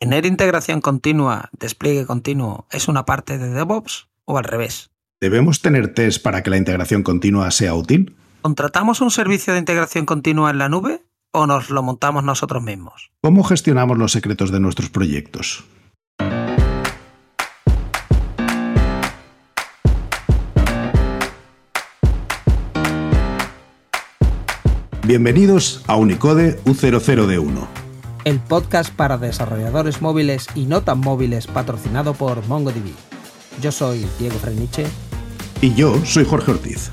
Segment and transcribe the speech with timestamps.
[0.00, 4.90] ¿Tener integración continua, despliegue continuo, es una parte de DevOps o al revés?
[5.20, 8.16] ¿Debemos tener test para que la integración continua sea útil?
[8.40, 11.02] ¿Contratamos un servicio de integración continua en la nube
[11.32, 13.10] o nos lo montamos nosotros mismos?
[13.20, 15.64] ¿Cómo gestionamos los secretos de nuestros proyectos?
[25.06, 27.89] Bienvenidos a Unicode U00D1
[28.24, 32.92] el podcast para desarrolladores móviles y no tan móviles patrocinado por MongoDB.
[33.60, 34.86] Yo soy Diego Freniche.
[35.60, 36.90] Y yo soy Jorge Ortiz.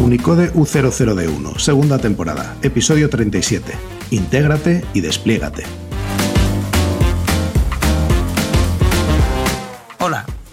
[0.00, 3.72] Unicode U00D1, segunda temporada, episodio 37.
[4.10, 5.64] Intégrate y despliégate.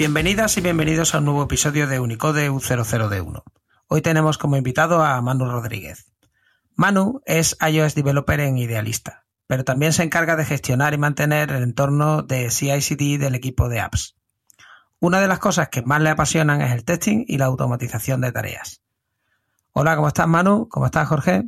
[0.02, 3.44] Bienvenidas y bienvenidos a un nuevo episodio de Unicode U00D1.
[3.86, 6.12] Hoy tenemos como invitado a Manu Rodríguez.
[6.76, 11.62] Manu es iOS Developer en Idealista, pero también se encarga de gestionar y mantener el
[11.62, 14.16] entorno de CI/CD del equipo de apps.
[15.00, 18.32] Una de las cosas que más le apasionan es el testing y la automatización de
[18.32, 18.82] tareas.
[19.72, 20.68] Hola, ¿cómo estás Manu?
[20.68, 21.44] ¿Cómo estás Jorge?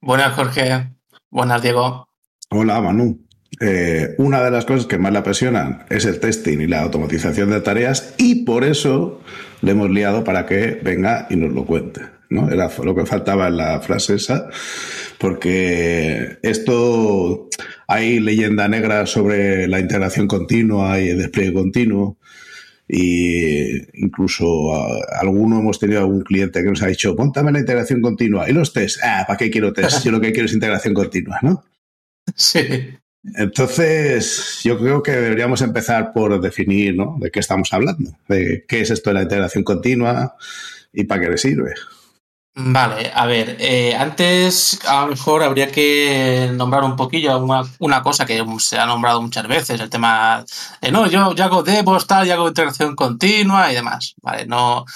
[0.00, 0.94] Buenas Jorge.
[1.30, 2.08] Buenas Diego.
[2.48, 3.25] Hola Manu.
[3.60, 7.50] Eh, una de las cosas que más le apasionan es el testing y la automatización
[7.50, 9.22] de tareas y por eso
[9.62, 12.02] le hemos liado para que venga y nos lo cuente.
[12.28, 12.50] ¿no?
[12.50, 14.48] Era lo que faltaba en la frase esa,
[15.18, 17.48] porque esto
[17.86, 22.18] hay leyenda negra sobre la integración continua y el despliegue continuo.
[22.88, 24.46] Y incluso
[25.20, 28.48] alguno hemos tenido algún cliente que nos ha dicho, póntame la integración continua.
[28.48, 29.00] ¿Y los tests?
[29.02, 30.02] Ah, ¿para qué quiero test?
[30.02, 31.64] Si lo que quiero es integración continua, ¿no?
[32.34, 32.60] Sí.
[33.34, 37.16] Entonces, yo creo que deberíamos empezar por definir ¿no?
[37.18, 40.36] de qué estamos hablando, de qué es esto de la integración continua
[40.92, 41.74] y para qué le sirve.
[42.58, 47.38] Vale, a ver, eh, antes a lo mejor habría que nombrar un poquillo
[47.78, 50.42] una, cosa que se ha nombrado muchas veces, el tema
[50.80, 54.46] de no, yo, yo hago DevOps, tal, yo hago integración continua y demás, ¿vale?
[54.46, 54.86] No,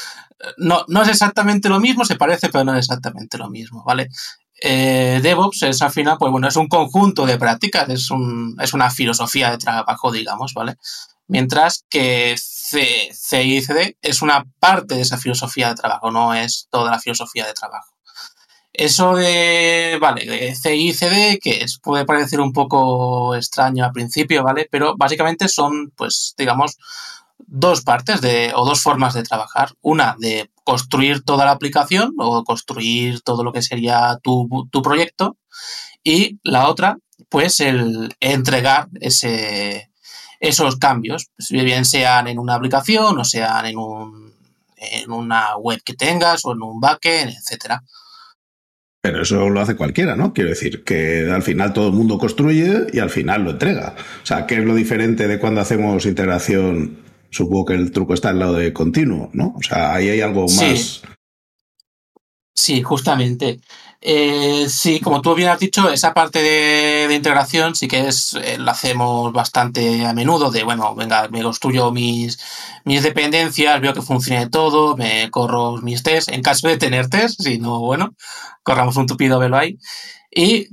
[0.57, 4.09] no, no es exactamente lo mismo, se parece, pero no es exactamente lo mismo, ¿vale?
[4.61, 8.75] Eh, DevOps es al final, pues bueno, es un conjunto de prácticas, es, un, es
[8.75, 10.77] una filosofía de trabajo, digamos, ¿vale?
[11.29, 16.99] Mientras que CICD es una parte de esa filosofía de trabajo, no es toda la
[16.99, 17.95] filosofía de trabajo.
[18.73, 24.69] Eso de, vale, de CICD, que es, puede parecer un poco extraño al principio, ¿vale?
[24.71, 26.77] Pero básicamente son, pues, digamos,
[27.39, 29.73] dos partes de, o dos formas de trabajar.
[29.81, 34.49] Una de construir toda la aplicación o construir todo lo que sería tu,
[34.85, 35.37] proyecto.
[36.05, 36.97] Y la otra,
[37.29, 39.91] pues el entregar ese,
[40.39, 44.33] esos cambios, pues, bien sean en una aplicación o sean en, un,
[44.77, 47.83] en una web que tengas o en un backend, etcétera.
[49.03, 50.33] Pero eso lo hace cualquiera, ¿no?
[50.33, 53.97] Quiero decir que al final todo el mundo construye y al final lo entrega.
[54.23, 58.31] O sea, ¿qué es lo diferente de cuando hacemos integración Supongo que el truco está
[58.31, 59.55] al lado de continuo, ¿no?
[59.57, 61.03] O sea, ahí hay algo más.
[62.55, 63.61] Sí, justamente.
[64.03, 68.57] Eh, sí, como tú bien has dicho, esa parte de, integración sí que es, eh,
[68.59, 72.39] la hacemos bastante a menudo, de bueno, venga, me construyo mis,
[72.85, 77.43] mis dependencias, veo que funcione todo, me corro mis tests, en caso de tener test,
[77.43, 78.15] si no, bueno,
[78.63, 79.79] corramos un tupido velo ahí.
[80.31, 80.69] Y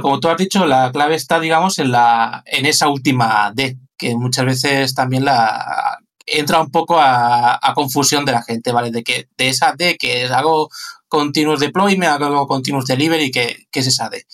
[0.00, 4.16] como tú has dicho, la clave está, digamos, en, la, en esa última D, que
[4.16, 8.90] muchas veces también la entra un poco a, confusión de la gente, ¿vale?
[8.90, 10.68] De que de esa D que hago
[11.08, 14.26] continuous deployment, hago continuous delivery, que, que es esa D.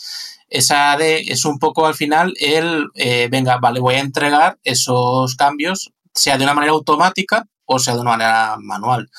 [0.48, 5.36] Esa D es un poco al final el, eh, venga, vale, voy a entregar esos
[5.36, 9.10] cambios, sea de una manera automática o sea de una manera manual.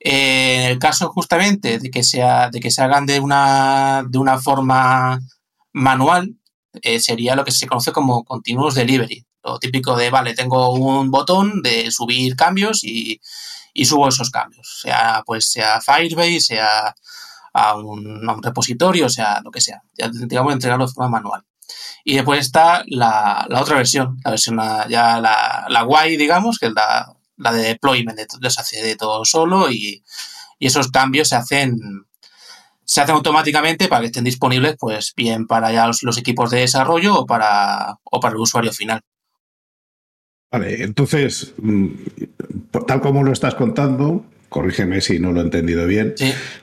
[0.00, 4.38] en el caso justamente de que, sea, de que se hagan de una, de una
[4.38, 5.20] forma
[5.72, 6.36] manual,
[6.80, 9.26] eh, sería lo que se conoce como continuous delivery.
[9.44, 13.20] Lo típico de, vale, tengo un botón de subir cambios y,
[13.84, 14.80] subo esos cambios.
[14.82, 16.94] Sea, pues, sea Firebase, sea
[17.54, 19.82] a un, repositorio, sea lo que sea.
[19.98, 21.44] Ya digamos entregarlo de forma manual.
[22.04, 24.58] Y después está la, otra versión, la versión
[24.88, 27.14] ya la, la guay, digamos, que es la,
[27.52, 30.02] de deployment, de, se hace de todo solo y,
[30.58, 31.78] y, esos cambios se hacen
[32.84, 36.60] se hacen automáticamente para que estén disponibles, pues bien para ya los, los equipos de
[36.60, 39.02] desarrollo o para, o para el usuario final.
[40.52, 41.86] Vale, entonces, mm,
[42.86, 46.14] tal como lo estás contando, corrígeme si no lo he entendido bien,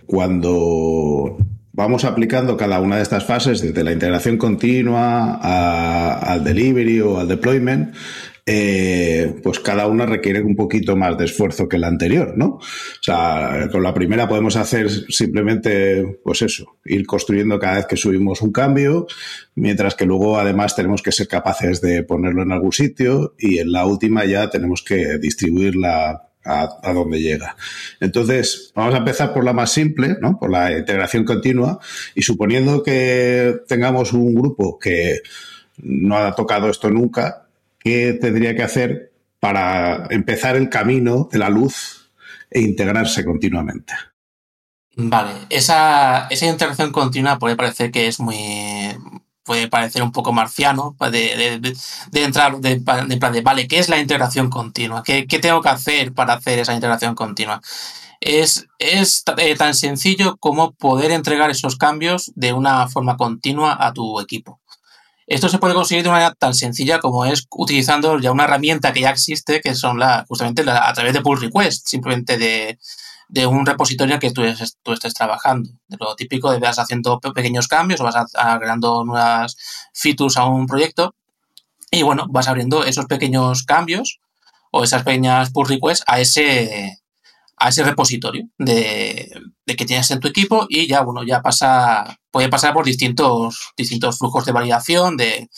[0.05, 1.37] cuando
[1.73, 5.39] vamos aplicando cada una de estas fases, desde la integración continua
[6.21, 7.95] al delivery o al deployment,
[8.51, 12.55] eh, pues cada una requiere un poquito más de esfuerzo que la anterior, ¿no?
[12.55, 12.61] O
[12.99, 18.41] sea, con la primera podemos hacer simplemente, pues eso, ir construyendo cada vez que subimos
[18.41, 19.05] un cambio,
[19.53, 23.71] mientras que luego además tenemos que ser capaces de ponerlo en algún sitio y en
[23.71, 27.55] la última ya tenemos que distribuirla a, a, donde llega.
[27.99, 30.39] Entonces, vamos a empezar por la más simple, ¿no?
[30.39, 31.77] Por la integración continua
[32.15, 35.19] y suponiendo que tengamos un grupo que
[35.83, 37.48] no ha tocado esto nunca,
[37.79, 42.11] qué tendría que hacer para empezar el camino de la luz
[42.51, 43.93] e integrarse continuamente.
[44.95, 48.37] Vale, esa, esa integración continua puede parecer que es muy.
[49.43, 51.77] puede parecer un poco marciano, de, de,
[52.11, 55.01] de entrar, de, plan de, vale, ¿qué es la integración continua?
[55.03, 57.61] ¿Qué, ¿Qué, tengo que hacer para hacer esa integración continua?
[58.19, 63.93] Es, es eh, tan sencillo como poder entregar esos cambios de una forma continua a
[63.93, 64.59] tu equipo.
[65.29, 68.91] Esto se puede conseguir de una manera tan sencilla como es utilizando ya una herramienta
[68.91, 72.79] que ya existe, que son la, justamente la, a través de pull request, simplemente de,
[73.27, 75.69] de un repositorio que tú, es, tú, estés trabajando.
[75.87, 79.55] De lo típico de vas haciendo pequeños cambios o vas agregando nuevas
[79.93, 81.13] features a un proyecto
[81.91, 84.19] y bueno, vas abriendo esos pequeños cambios
[84.71, 86.97] o esas pequeñas pull requests a ese,
[87.59, 89.31] a ese repositorio de,
[89.65, 93.73] de, que tienes en tu equipo y ya, bueno, ya pasa, puede pasar por distintos,
[93.75, 95.49] distintos flujos de validación, de,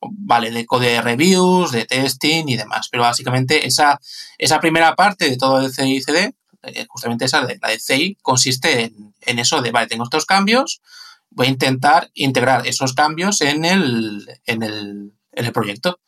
[0.00, 2.88] vale, de code reviews, de testing y demás.
[2.90, 3.98] Pero básicamente esa,
[4.36, 8.84] esa primera parte de todo el CICD, eh, justamente esa de la de CI, consiste
[8.84, 10.82] en, en, eso de, vale, tengo estos cambios,
[11.30, 16.00] voy a intentar integrar esos cambios en el, en el, en el proyecto.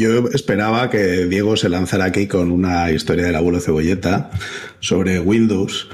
[0.00, 4.30] Yo esperaba que Diego se lanzara aquí con una historia del abuelo cebolleta
[4.78, 5.90] sobre Windows,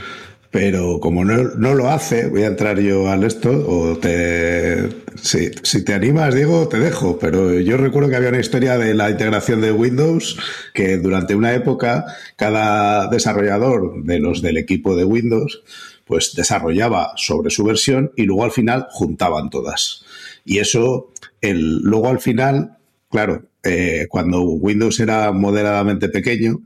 [0.53, 5.51] pero como no, no lo hace, voy a entrar yo al esto, o te, si,
[5.65, 9.11] si, te animas, Diego, te dejo, pero yo recuerdo que había una historia de la
[9.11, 10.39] integración de Windows,
[10.73, 12.05] que durante una época
[12.37, 15.65] cada desarrollador de los del equipo de Windows,
[16.05, 20.05] pues desarrollaba sobre su versión y luego al final juntaban todas.
[20.45, 21.11] Y eso,
[21.41, 22.77] el, luego al final,
[23.11, 26.61] claro, eh, cuando Windows era moderadamente pequeño,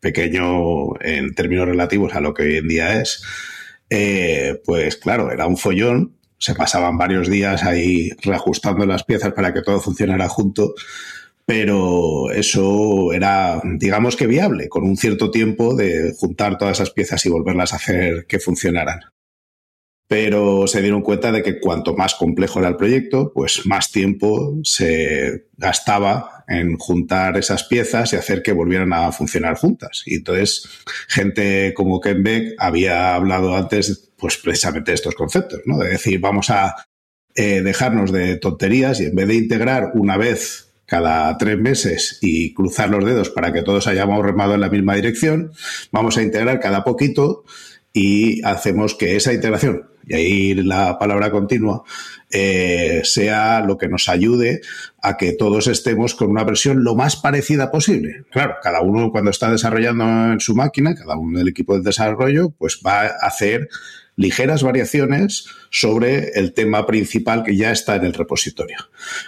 [0.00, 3.22] pequeño en términos relativos a lo que hoy en día es,
[3.90, 9.52] eh, pues claro, era un follón, se pasaban varios días ahí reajustando las piezas para
[9.52, 10.74] que todo funcionara junto,
[11.44, 17.24] pero eso era, digamos que viable, con un cierto tiempo de juntar todas esas piezas
[17.26, 19.00] y volverlas a hacer que funcionaran.
[20.08, 24.56] Pero se dieron cuenta de que cuanto más complejo era el proyecto, pues más tiempo
[24.62, 30.02] se gastaba en juntar esas piezas y hacer que volvieran a funcionar juntas.
[30.06, 30.68] Y entonces,
[31.08, 35.78] gente como Ken Beck había hablado antes, pues precisamente de estos conceptos, ¿no?
[35.78, 36.74] De decir, vamos a
[37.34, 42.54] eh, dejarnos de tonterías y en vez de integrar una vez cada tres meses y
[42.54, 45.52] cruzar los dedos para que todos hayamos remado en la misma dirección,
[45.90, 47.44] vamos a integrar cada poquito
[47.92, 51.82] y hacemos que esa integración y ahí la palabra continua,
[52.30, 54.60] eh, sea lo que nos ayude
[55.02, 58.24] a que todos estemos con una versión lo más parecida posible.
[58.30, 62.50] Claro, cada uno cuando está desarrollando en su máquina, cada uno del equipo de desarrollo,
[62.50, 63.68] pues va a hacer
[64.16, 68.78] ligeras variaciones sobre el tema principal que ya está en el repositorio.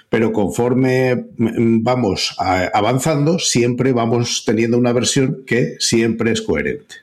[0.09, 6.97] Pero conforme vamos avanzando, siempre vamos teniendo una versión que siempre es coherente.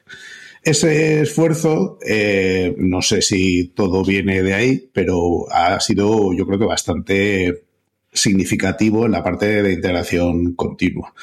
[0.66, 6.58] Ese esfuerzo, eh, no sé si todo viene de ahí, pero ha sido yo creo
[6.58, 7.66] que bastante
[8.12, 11.14] significativo en la parte de integración continua.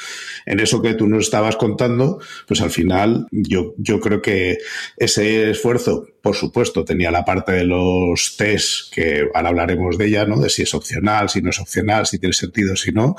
[0.47, 4.59] En eso que tú nos estabas contando, pues al final yo, yo creo que
[4.97, 10.25] ese esfuerzo, por supuesto, tenía la parte de los test, que ahora hablaremos de ella,
[10.25, 10.39] ¿no?
[10.39, 13.17] De si es opcional, si no es opcional, si tiene sentido, si no,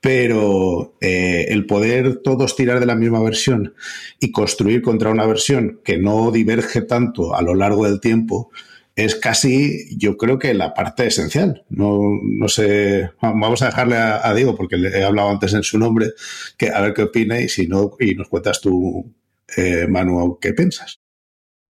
[0.00, 3.74] pero eh, el poder todos tirar de la misma versión
[4.20, 8.50] y construir contra una versión que no diverge tanto a lo largo del tiempo
[8.98, 11.64] es casi, yo creo que la parte esencial.
[11.68, 15.78] No, no sé, vamos a dejarle a, Diego porque le he hablado antes en su
[15.78, 16.08] nombre,
[16.56, 19.14] que a ver qué opina y si no, y nos cuentas tú,
[19.56, 20.98] eh, Manu, qué piensas.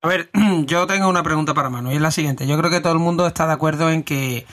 [0.00, 0.30] A ver,
[0.64, 2.46] yo tengo una pregunta para Manu y es la siguiente.
[2.46, 4.46] Yo creo que todo el mundo está de acuerdo en que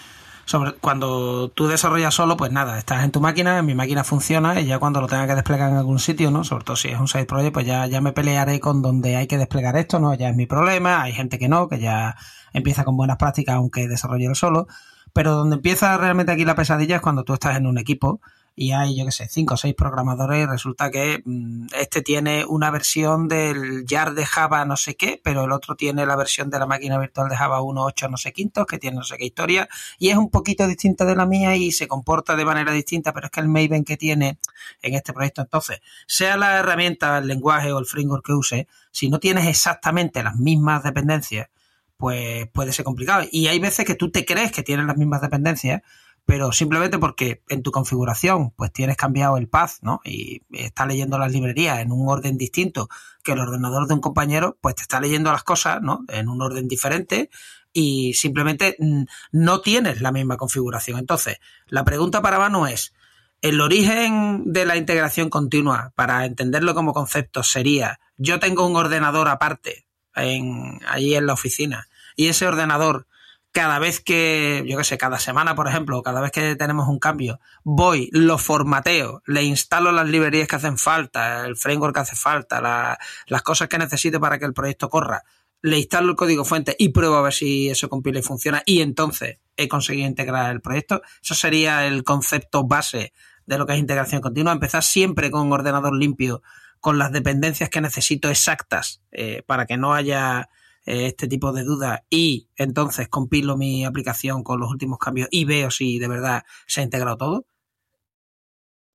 [0.45, 4.65] sobre cuando tú desarrollas solo, pues nada, estás en tu máquina, mi máquina funciona y
[4.67, 6.43] ya cuando lo tenga que desplegar en algún sitio, ¿no?
[6.43, 9.27] Sobre todo si es un side project, pues ya, ya me pelearé con donde hay
[9.27, 10.13] que desplegar esto, ¿no?
[10.13, 12.15] Ya es mi problema, hay gente que no, que ya
[12.53, 14.67] empieza con buenas prácticas aunque desarrolle solo,
[15.13, 18.21] pero donde empieza realmente aquí la pesadilla es cuando tú estás en un equipo
[18.55, 22.45] y hay, yo qué sé, cinco o seis programadores y resulta que mm, este tiene
[22.45, 26.49] una versión del jar de Java no sé qué, pero el otro tiene la versión
[26.49, 29.25] de la máquina virtual de Java 1.8 no sé quintos, que tiene no sé qué
[29.25, 29.67] historia,
[29.99, 33.27] y es un poquito distinta de la mía y se comporta de manera distinta, pero
[33.27, 34.39] es que el Maven que tiene
[34.81, 39.09] en este proyecto, entonces, sea la herramienta, el lenguaje o el framework que use, si
[39.09, 41.49] no tienes exactamente las mismas dependencias,
[41.97, 43.25] pues puede ser complicado.
[43.31, 45.81] Y hay veces que tú te crees que tienes las mismas dependencias,
[46.25, 50.01] pero simplemente porque en tu configuración pues tienes cambiado el path, ¿no?
[50.03, 52.89] Y está leyendo las librerías en un orden distinto
[53.23, 56.03] que el ordenador de un compañero, pues te está leyendo las cosas, ¿no?
[56.07, 57.29] En un orden diferente
[57.73, 59.03] y simplemente mm,
[59.33, 60.97] no tienes la misma configuración.
[60.97, 62.93] Entonces, la pregunta para Manu es,
[63.41, 69.27] el origen de la integración continua, para entenderlo como concepto, sería, yo tengo un ordenador
[69.27, 73.07] aparte en, allí en la oficina y ese ordenador
[73.55, 76.99] cada vez que, yo qué sé, cada semana, por ejemplo, cada vez que tenemos un
[76.99, 82.17] cambio, voy, lo formateo, le instalo las librerías que hacen falta, el framework que hace
[82.17, 82.97] falta,
[83.27, 85.23] las cosas que necesito para que el proyecto corra,
[85.61, 88.81] le instalo el código fuente y pruebo a ver si eso compila y funciona y
[88.81, 91.01] entonces he conseguido integrar el proyecto.
[91.23, 93.13] Eso sería el concepto base
[93.45, 94.51] de lo que es integración continua.
[94.51, 96.43] Empezar siempre con un ordenador limpio,
[96.81, 100.49] con las dependencias que necesito exactas eh, para que no haya
[100.85, 105.71] este tipo de dudas y entonces compilo mi aplicación con los últimos cambios y veo
[105.71, 107.45] si de verdad se ha integrado todo?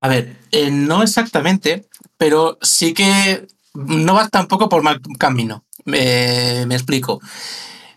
[0.01, 5.65] A ver, eh, no exactamente, pero sí que no vas tampoco por mal camino.
[5.85, 7.19] me explico.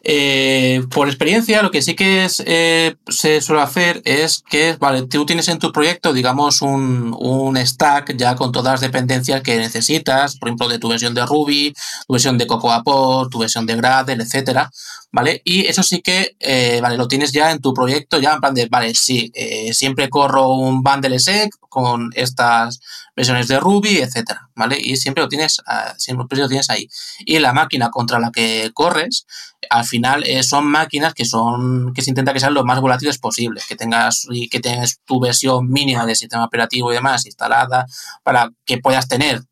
[0.06, 5.24] Eh, por experiencia, lo que sí que eh, se suele hacer es que, vale, tú
[5.24, 10.36] tienes en tu proyecto, digamos, un, un, stack ya con todas las dependencias que necesitas,
[10.36, 11.72] por ejemplo, de tu versión de Ruby,
[12.06, 14.70] tu versión de Cocoa Pod, tu versión de Gradle, etcétera,
[15.10, 15.40] ¿vale?
[15.42, 18.52] Y eso sí que, eh, vale, lo tienes ya en tu proyecto, ya en plan
[18.52, 19.32] de, vale, sí,
[19.72, 22.78] siempre corro un bundle sec con estas
[23.16, 24.76] versiones de Ruby, etcétera, ¿vale?
[24.80, 26.88] Y siempre lo tienes, ah, siempre lo tienes ahí.
[27.20, 29.26] Y la máquina contra la que corres,
[29.70, 33.18] al final eh, son máquinas que son que se intenta que sean lo más volátiles
[33.18, 37.86] posible, que tengas y que tengas tu versión mínima de sistema operativo y demás instalada
[38.22, 39.42] para que puedas tener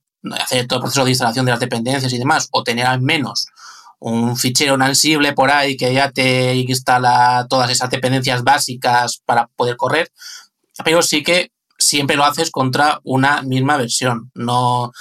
[0.41, 3.47] hacer todo el proceso de instalación de las dependencias y demás o tener al menos
[3.99, 9.77] un fichero ansible por ahí que ya te instala todas esas dependencias básicas para poder
[9.77, 10.11] correr,
[10.85, 14.31] pero sí que siempre lo haces contra una misma versión.
[14.35, 14.93] No,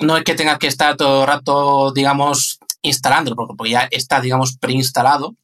[0.00, 4.56] no es que tengas que estar todo el rato, digamos, instalándolo, porque, ya está, digamos,
[4.58, 5.34] preinstalado,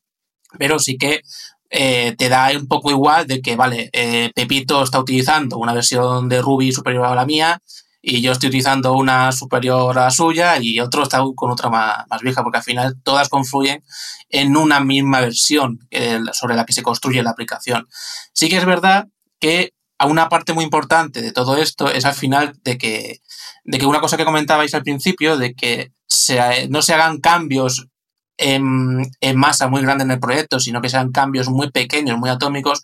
[0.59, 1.23] pero sí que
[1.71, 6.29] eh, te da un poco igual de que, vale, eh, Pepito está utilizando una versión
[6.29, 7.63] de Ruby superior a la mía
[8.03, 12.21] y yo estoy utilizando una superior a la suya y otro está con otra más,
[12.23, 13.85] vieja, porque al final todas confluyen
[14.31, 15.79] en una misma versión
[16.33, 17.87] sobre la que se construye la aplicación.
[18.33, 19.07] Sí que es verdad
[19.39, 23.21] que a una parte muy importante de todo esto es al final de que,
[23.65, 25.93] de que una cosa que comentabais al principio, de que
[26.71, 27.87] no se hagan cambios
[28.39, 32.81] en, masa muy grande en el proyecto, sino que sean cambios muy pequeños, muy atómicos,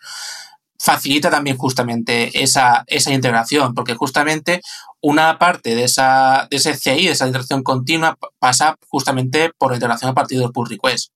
[0.79, 4.61] facilita también justamente esa, esa integración, porque justamente
[5.01, 9.77] una parte de, esa, de ese CI, de esa integración continua, pasa justamente por la
[9.79, 11.16] integración a partir del pull request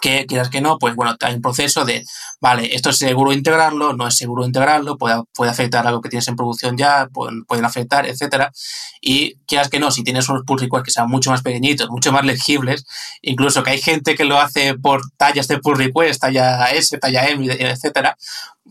[0.00, 2.04] que quieras que no, pues bueno, hay un proceso de,
[2.40, 6.08] vale, esto es seguro integrarlo, no es seguro integrarlo, puede, puede afectar a lo que
[6.08, 8.52] tienes en producción ya, pueden, pueden afectar, etcétera.
[9.00, 12.12] Y quieras que no, si tienes unos pull requests que sean mucho más pequeñitos, mucho
[12.12, 12.86] más legibles,
[13.22, 17.28] incluso que hay gente que lo hace por tallas de pull request, talla S, talla
[17.28, 18.16] M, etcétera,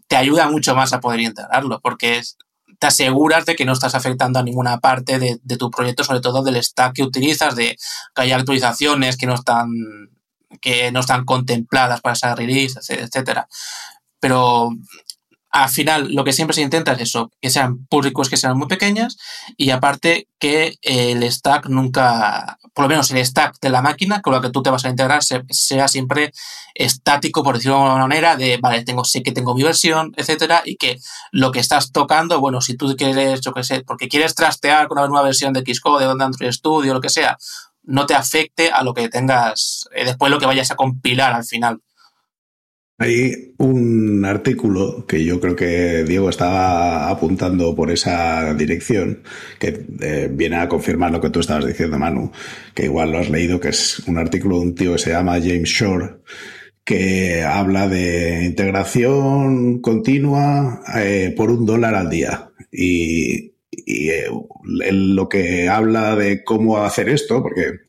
[0.07, 2.21] te ayuda mucho más a poder integrarlo, porque
[2.79, 6.21] te aseguras de que no estás afectando a ninguna parte de, de tu proyecto, sobre
[6.21, 7.75] todo del stack que utilizas, de
[8.15, 9.69] que haya actualizaciones que no están
[10.61, 13.47] que no están contempladas para esa release, etcétera.
[14.19, 14.71] Pero
[15.51, 18.67] al final lo que siempre se intenta es eso, que sean públicos que sean muy
[18.67, 19.17] pequeñas
[19.55, 24.33] y aparte que el stack nunca, por lo menos el stack de la máquina con
[24.33, 26.31] la que tú te vas a integrar sea siempre
[26.75, 30.61] estático, por decirlo de alguna manera, de, vale, tengo, sé que tengo mi versión, etcétera,
[30.63, 30.99] y que
[31.31, 34.99] lo que estás tocando, bueno, si tú quieres, yo qué sé, porque quieres trastear con
[34.99, 37.37] una nueva versión de Xcode, de Android Studio, lo que sea,
[37.87, 41.45] no te afecte a lo que tengas, eh, después lo que vayas a compilar al
[41.45, 41.79] final.
[42.99, 49.21] Hay un artículo que yo creo que Diego estaba apuntando por esa dirección,
[49.59, 52.31] que eh, viene a confirmar lo que tú estabas diciendo, Manu,
[52.73, 55.33] que igual lo has leído, que es un artículo de un tío que se llama
[55.33, 56.17] James Shore,
[56.83, 62.49] que habla de integración continua eh, por un dólar al día.
[62.71, 64.27] Y, y eh,
[64.63, 67.81] lo que habla de cómo hacer esto, porque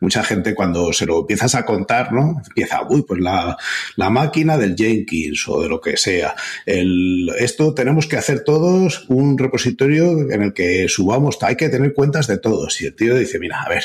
[0.00, 2.42] mucha gente cuando se lo empiezas a contar, ¿no?
[2.46, 3.56] Empieza, uy, pues la,
[3.96, 6.34] la máquina del Jenkins o de lo que sea.
[6.66, 11.94] El, esto tenemos que hacer todos un repositorio en el que subamos, hay que tener
[11.94, 12.80] cuentas de todos.
[12.80, 13.84] Y el tío dice, mira, a ver,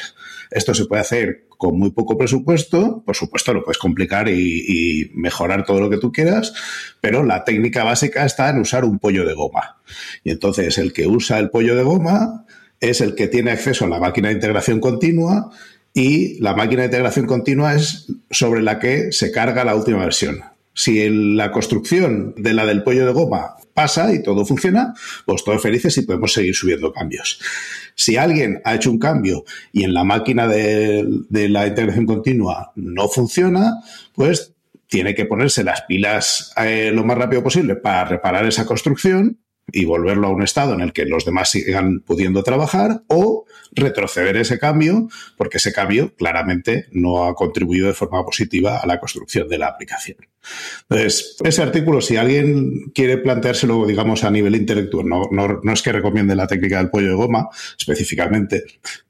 [0.51, 5.65] esto se puede hacer con muy poco presupuesto, por supuesto lo puedes complicar y, mejorar
[5.65, 6.53] todo lo que tú quieras,
[6.99, 9.77] pero la técnica básica está en usar un pollo de goma.
[10.23, 12.45] Y entonces el que usa el pollo de goma
[12.79, 15.51] es el que tiene acceso a la máquina de integración continua
[15.93, 20.41] y la máquina de integración continua es sobre la que se carga la última versión.
[20.73, 24.93] Si la construcción de la del pollo de goma pasa y todo funciona,
[25.25, 27.39] pues todos felices y podemos seguir subiendo cambios.
[27.95, 33.07] Si alguien ha hecho un cambio y en la máquina de, la integración continua no
[33.07, 33.81] funciona,
[34.13, 34.53] pues
[34.87, 39.39] tiene que ponerse las pilas eh, lo más rápido posible para reparar esa construcción
[39.71, 44.37] y volverlo a un estado en el que los demás sigan pudiendo trabajar o retroceder
[44.37, 49.47] ese cambio porque ese cambio claramente no ha contribuido de forma positiva a la construcción
[49.47, 50.17] de la aplicación.
[50.89, 55.91] Entonces, ese artículo, si alguien quiere planteárselo, digamos, a nivel intelectual, no, no, es que
[55.91, 58.63] recomiende la técnica del pollo de goma específicamente,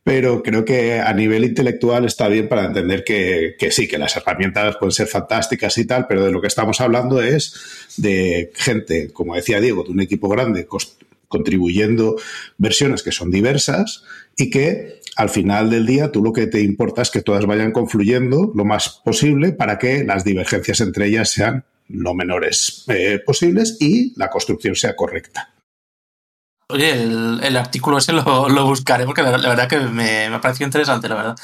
[0.03, 4.15] pero creo que a nivel intelectual está bien para entender que, que sí, que las
[4.17, 9.11] herramientas pueden ser fantásticas y tal, pero de lo que estamos hablando es de gente,
[9.13, 10.67] como decía Diego, de un equipo grande
[11.27, 12.17] contribuyendo
[12.57, 14.03] versiones que son diversas
[14.37, 17.71] y que al final del día tú lo que te importa es que todas vayan
[17.71, 23.77] confluyendo lo más posible para que las divergencias entre ellas sean lo menores eh, posibles
[23.79, 25.53] y la construcción sea correcta.
[26.69, 28.23] Oye, el, artículo ese lo,
[28.65, 31.35] buscaré porque la, verdad que me, me, ha parecido interesante, la verdad.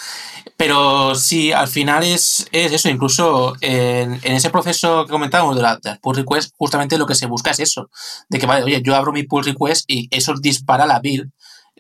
[0.55, 5.61] Pero sí, al final es, es eso, incluso en, en, ese proceso que comentábamos de,
[5.61, 7.89] la, pull request, justamente lo que se busca es eso,
[8.29, 11.29] de que, vale, oye, yo abro mi pull request y eso dispara la build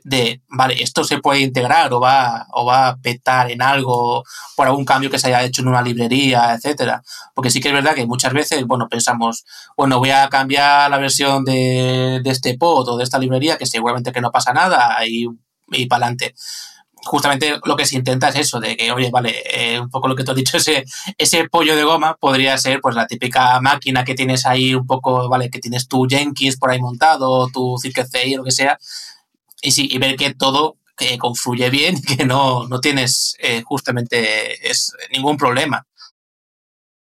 [0.07, 4.23] de, vale, esto se puede integrar o va, o va a petar en algo
[4.55, 7.03] por algún cambio que se haya hecho en una librería, etcétera.
[7.35, 9.43] Porque sí que es verdad que muchas veces, bueno, pensamos,
[9.75, 13.65] bueno, voy a cambiar la versión de, de este pod o de esta librería, que
[13.65, 15.27] seguramente que no pasa nada y,
[15.71, 16.33] y para adelante
[17.03, 20.15] justamente lo que se intenta es eso, de que, oye, vale, eh, un poco lo
[20.15, 20.83] que tú has dicho, ese,
[21.17, 25.29] ese pollo de goma podría ser pues la típica máquina que tienes ahí un poco,
[25.29, 28.77] vale, que tienes tu Jenkins por ahí montado, tu CircuitCI, lo que sea,
[29.61, 34.69] y sí, y ver que todo eh, confluye bien, que no, no tienes eh, justamente
[34.69, 35.85] es, ningún problema.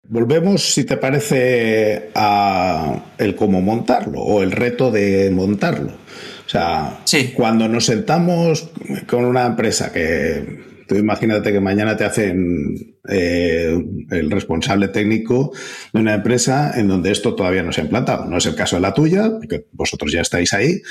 [0.09, 5.91] Volvemos, si te parece, a el cómo montarlo o el reto de montarlo.
[6.45, 7.03] O sea,
[7.35, 8.69] cuando nos sentamos
[9.05, 13.77] con una empresa que Tú imagínate que mañana te hacen eh,
[14.09, 15.51] el responsable técnico
[15.91, 18.25] de una empresa en donde esto todavía no se ha implantado.
[18.25, 20.81] No es el caso de la tuya, porque vosotros ya estáis ahí,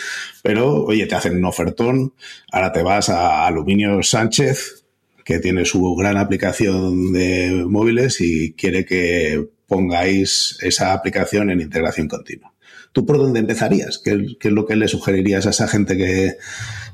[0.43, 2.13] pero oye, te hacen un ofertón,
[2.53, 4.85] ahora te vas a Aluminio Sánchez,
[5.25, 12.07] que tiene su gran aplicación de móviles y quiere que pongáis esa aplicación en integración
[12.07, 12.53] continua.
[12.93, 13.99] ¿Tú por dónde empezarías?
[13.99, 16.37] ¿Qué, es lo que le sugerirías a esa gente que,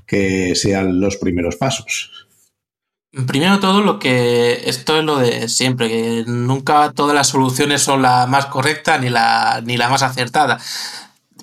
[0.07, 2.22] que sean los primeros pasos?
[3.27, 8.01] Primero todo lo que esto es lo de siempre, que nunca todas las soluciones son
[8.01, 10.59] la más correcta ni la, ni la más acertada.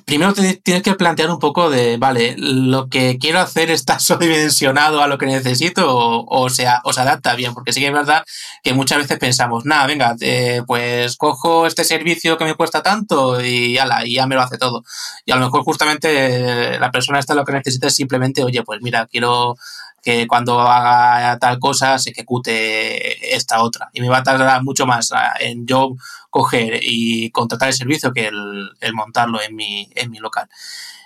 [0.03, 5.07] Primero tienes que plantear un poco de, vale, lo que quiero hacer está sobredimensionado a
[5.07, 8.23] lo que necesito o, o se adapta bien, porque sí que es verdad
[8.63, 13.39] que muchas veces pensamos, nada, venga, eh, pues cojo este servicio que me cuesta tanto
[13.45, 14.83] y, ala, y ya me lo hace todo.
[15.23, 18.79] Y a lo mejor justamente la persona esta lo que necesita es simplemente, oye, pues
[18.81, 19.55] mira, quiero
[20.01, 23.89] que cuando haga tal cosa se ejecute esta otra.
[23.93, 25.95] Y me va a tardar mucho más en yo
[26.29, 30.47] coger y contratar el servicio que el, montarlo en mi, en mi local.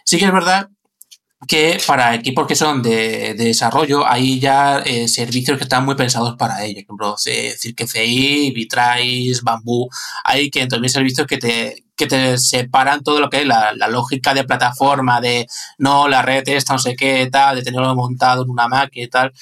[0.06, 0.70] Sí que es verdad
[1.48, 6.36] que para equipos que son de, desarrollo hay ya eh, servicios que están muy pensados
[6.38, 6.76] para ello.
[6.76, 9.90] Por ejemplo, CirqueCI, Vitrace, Bamboo.
[10.24, 14.34] Hay que entonces servicios que te, que te separan todo lo que es la, lógica
[14.34, 18.50] de plataforma, de no, la red esta, no sé qué, tal, de tenerlo montado en
[18.50, 19.34] una máquina y tal,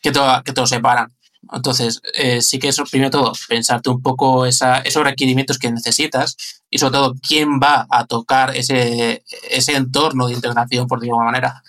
[0.00, 1.12] que, todo, que te lo separan.
[1.52, 6.36] Entonces, eh, sí que eso, primero todo, pensarte un poco esa, esos requerimientos que necesitas
[6.70, 11.20] y sobre todo quién va a tocar ese, ese entorno de integración, por decirlo de
[11.20, 11.62] alguna manera,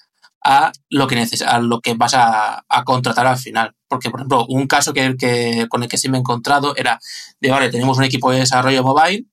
[0.44, 3.76] a lo que, a lo que vas a, contratar al final.
[3.88, 7.00] Porque, por ejemplo, un caso que, que, con el que sí me he encontrado era
[7.40, 9.26] de, vale, tenemos un equipo de desarrollo mobile,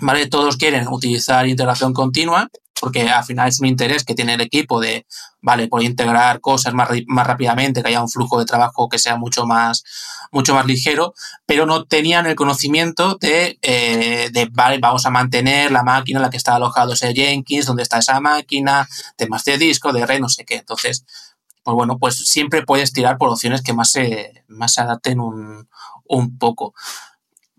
[0.00, 0.26] ¿vale?
[0.26, 2.48] Todos quieren utilizar integración continua,
[2.80, 5.06] porque al final es un interés que tiene el equipo de,
[5.40, 9.16] vale, poder integrar cosas más, más rápidamente, que haya un flujo de trabajo que sea
[9.16, 9.84] mucho más,
[10.32, 15.70] mucho más ligero, pero no tenían el conocimiento de, eh, de, vale, vamos a mantener
[15.72, 19.58] la máquina en la que está alojado ese Jenkins, donde está esa máquina, temas de
[19.58, 20.56] disco, de red, no sé qué.
[20.56, 21.04] Entonces,
[21.62, 25.68] pues bueno, pues siempre puedes tirar por opciones que más se, más se adapten un,
[26.04, 26.74] un poco.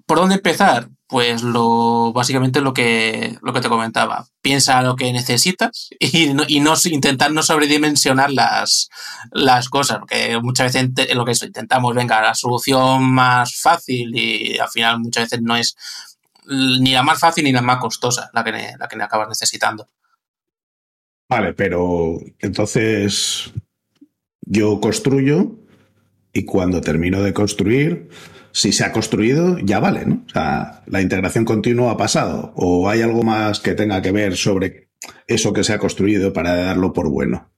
[0.05, 0.89] ¿Por dónde empezar?
[1.11, 4.27] Pues lo, básicamente lo que, lo que te comentaba.
[4.41, 8.89] Piensa lo que necesitas y no, y no intentar no sobredimensionar las,
[9.29, 14.69] las cosas, porque muchas veces lo que intentamos, venga, la solución más fácil y al
[14.69, 15.75] final muchas veces no es
[16.47, 19.89] ni la más fácil ni la más costosa la que, la que acabas necesitando.
[21.27, 23.51] Vale, pero entonces
[24.41, 25.57] yo construyo
[26.31, 28.07] y cuando termino de construir,
[28.53, 30.23] si se ha construido, ya vale, ¿no?
[30.25, 32.53] O sea, la integración continua ha pasado.
[32.55, 34.89] ¿O hay algo más que tenga que ver sobre
[35.27, 37.49] eso que se ha construido para darlo por bueno?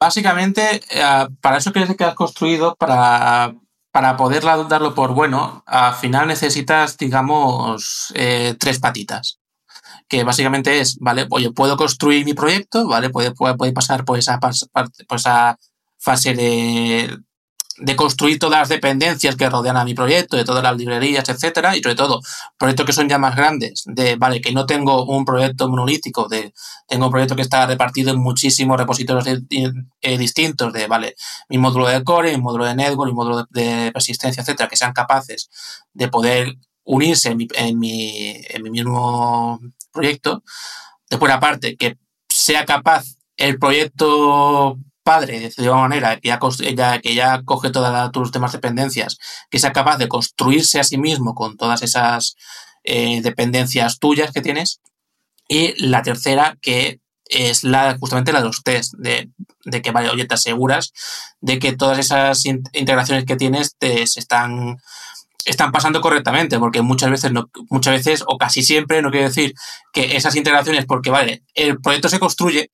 [0.00, 3.54] Básicamente, eh, para eso que has construido, para,
[3.90, 9.40] para poder darlo por bueno, al final necesitas, digamos, eh, tres patitas.
[10.08, 11.26] Que básicamente es, ¿vale?
[11.30, 13.10] Oye, puedo construir mi proyecto, ¿vale?
[13.10, 13.32] Puede,
[13.74, 14.38] pasar por esa
[15.98, 17.18] fase de,
[17.80, 21.76] de construir todas las dependencias que rodean a mi proyecto, de todas las librerías, etcétera,
[21.76, 22.20] y sobre todo
[22.56, 26.52] proyectos que son ya más grandes, de vale, que no tengo un proyecto monolítico, de
[26.86, 31.14] tengo un proyecto que está repartido en muchísimos repositorios eh, distintos, de vale,
[31.48, 34.92] mi módulo de core, mi módulo de network, mi módulo de, persistencia, etcétera, que sean
[34.92, 35.50] capaces
[35.92, 39.60] de poder unirse en mi, en mi, en mi mismo
[39.92, 40.42] proyecto.
[41.08, 43.04] Después, aparte, que sea capaz
[43.36, 49.16] el proyecto padre, de alguna manera, que ya, que ya coge todas tus demás dependencias,
[49.48, 52.36] que sea capaz de construirse a sí mismo con todas esas
[52.84, 54.82] eh, dependencias tuyas que tienes.
[55.48, 59.30] Y la tercera, que es la justamente la de los test, de,
[59.82, 60.92] que, vale, oye, te aseguras
[61.40, 64.76] de que todas esas integraciones que tienes te, se están
[65.46, 69.54] están pasando correctamente, porque muchas veces, no, muchas veces, o casi siempre, no quiero decir
[69.94, 72.70] que esas integraciones, porque vale, el proyecto se construye,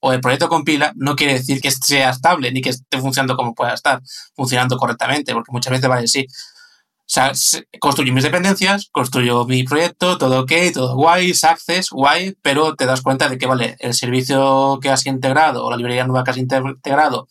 [0.00, 3.54] o el proyecto compila, no quiere decir que sea estable ni que esté funcionando como
[3.54, 4.00] pueda estar,
[4.34, 6.26] funcionando correctamente, porque muchas veces vale, sí.
[6.28, 7.32] O sea,
[7.78, 13.00] construyo mis dependencias, construyo mi proyecto, todo ok, todo guay, access, guay, pero te das
[13.00, 16.36] cuenta de que, vale, el servicio que has integrado o la librería nueva que has
[16.36, 17.28] integrado,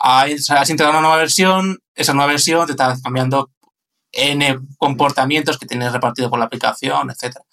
[0.00, 3.50] has integrado una nueva versión, esa nueva versión te está cambiando
[4.10, 7.44] N comportamientos que tienes repartido por la aplicación, etcétera.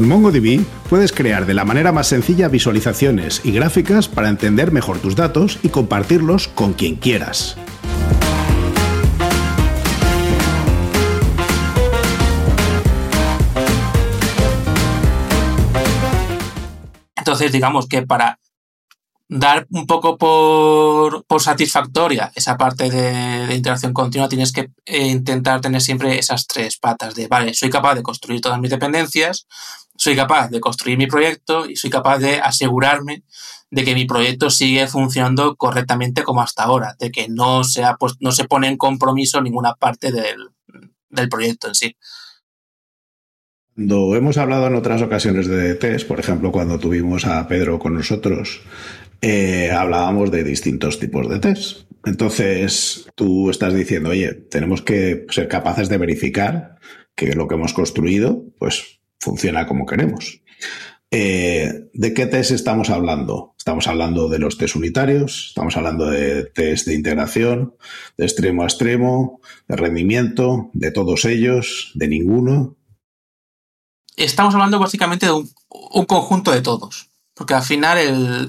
[0.00, 4.98] Con MongoDB puedes crear de la manera más sencilla visualizaciones y gráficas para entender mejor
[4.98, 7.58] tus datos y compartirlos con quien quieras.
[17.14, 18.40] Entonces, digamos que para
[19.30, 25.80] dar un poco por, satisfactoria esa parte de, interacción continua, tienes que eh, intentar tener
[25.80, 29.46] siempre esas tres patas de, vale, soy capaz de construir todas mis dependencias,
[30.00, 33.22] soy capaz de construir mi proyecto y soy capaz de asegurarme
[33.70, 37.60] de que mi proyecto sigue funcionando correctamente como hasta ahora, de que no,
[38.20, 40.48] no se pone en compromiso ninguna parte del,
[41.10, 41.96] del proyecto en sí.
[43.74, 47.92] Cuando hemos hablado en otras ocasiones de test, por ejemplo, cuando tuvimos a Pedro con
[47.92, 48.62] nosotros,
[49.20, 51.82] eh, hablábamos de distintos tipos de test.
[52.06, 56.78] Entonces, tú estás diciendo, oye, tenemos que ser capaces de verificar
[57.14, 60.40] que lo que hemos construido, pues, funciona como queremos.
[61.12, 63.54] Eh, ¿De qué test estamos hablando?
[63.58, 67.74] Estamos hablando de los test unitarios, estamos hablando de test de integración,
[68.16, 72.76] de extremo a extremo, de rendimiento, de todos ellos, de ninguno.
[74.16, 77.10] Estamos hablando básicamente de un conjunto de todos.
[77.40, 77.96] Porque al final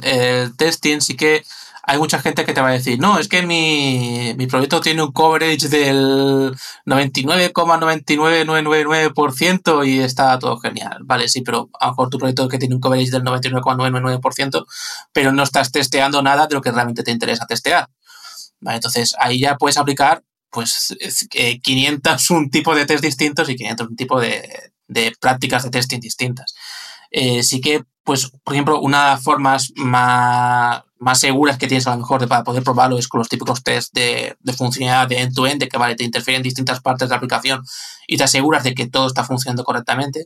[0.04, 1.46] el, testing sí que
[1.92, 5.12] hay mucha gente que te va a decir, no, es que mi, proyecto tiene un
[5.12, 11.00] coverage del 99,99999% y está todo genial.
[11.04, 14.66] Vale, sí, pero a lo mejor tu proyecto que tiene un coverage del 99,999%,
[15.12, 17.90] pero no estás testeando nada de lo que realmente te interesa testear.
[18.62, 20.96] Vale, entonces ahí ya puedes aplicar pues
[21.62, 26.00] 500 un tipo de test distintos y 500 un tipo de, de prácticas de testing
[26.00, 26.54] distintas.
[27.12, 31.98] Eh, sí que, pues, por ejemplo, una formas más, más seguras que tienes a lo
[31.98, 35.60] mejor de, para poder probarlo es con los típicos test de, de funcionalidad de end-to-end,
[35.60, 37.64] de que vale, te interfieren distintas partes de la aplicación
[38.08, 40.26] y te aseguras de que todo está funcionando correctamente.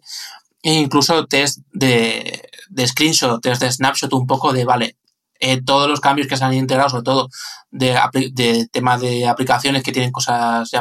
[0.62, 4.98] E incluso test de, de screenshot, test de snapshot un poco de, vale,
[5.40, 7.30] eh, todos los cambios que se han integrado, sobre todo
[7.72, 8.00] de,
[8.32, 10.72] de tema de aplicaciones que tienen cosas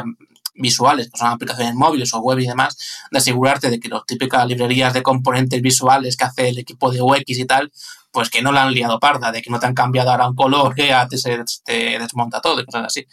[0.55, 2.77] visuales, que son aplicaciones móviles o web y demás,
[3.11, 7.01] de asegurarte de que las típicas librerías de componentes visuales que hace el equipo de
[7.01, 7.71] UX y tal,
[8.11, 10.35] pues que no la han liado parda, de que no te han cambiado ahora un
[10.35, 13.05] color que te, se, te desmonta todo y cosas así.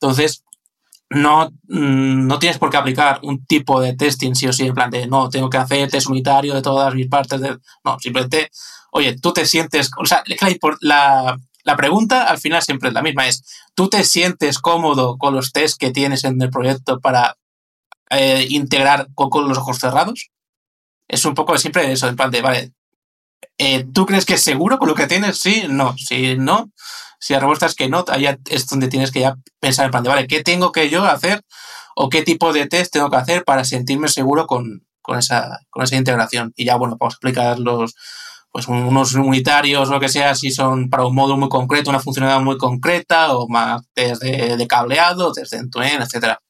[0.00, 0.44] Entonces,
[1.10, 4.74] no, mm, no tienes por qué aplicar un tipo de testing sí o sí, en
[4.74, 7.40] plan de no, tengo que hacer test unitario de todas mis partes.
[7.40, 7.58] De...
[7.84, 8.50] No, simplemente,
[8.92, 9.90] oye, tú te sientes.
[9.98, 10.22] O sea,
[10.80, 11.36] la,
[11.70, 13.44] la pregunta al final siempre es la misma: es,
[13.76, 17.36] ¿tú te sientes cómodo con los tests que tienes en el proyecto para
[18.10, 20.30] eh, integrar con, los ojos cerrados?
[21.06, 22.72] Es un poco siempre eso, en plan de, vale,
[23.58, 25.38] eh, ¿Tú crees que es seguro con lo que tienes?
[25.38, 25.96] Sí, no.
[25.96, 26.72] Si no,
[27.20, 30.02] si la respuesta es que no, ahí es donde tienes que ya pensar en plan
[30.02, 31.42] de, vale, ¿qué tengo que yo hacer
[31.94, 35.96] o qué tipo de test tengo que hacer para sentirme seguro con, esa, con esa
[35.96, 36.52] integración?
[36.56, 37.94] Y ya, bueno, vamos a explicar los,
[38.52, 42.40] pues unos unitarios lo que sea, si son para un módulo muy concreto, una funcionalidad
[42.42, 46.40] muy concreta, o más test de, cableado, test de end-to-end, etcétera.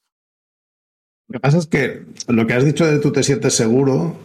[1.30, 4.16] Lo que pasa es que lo que has dicho de tú te sientes seguro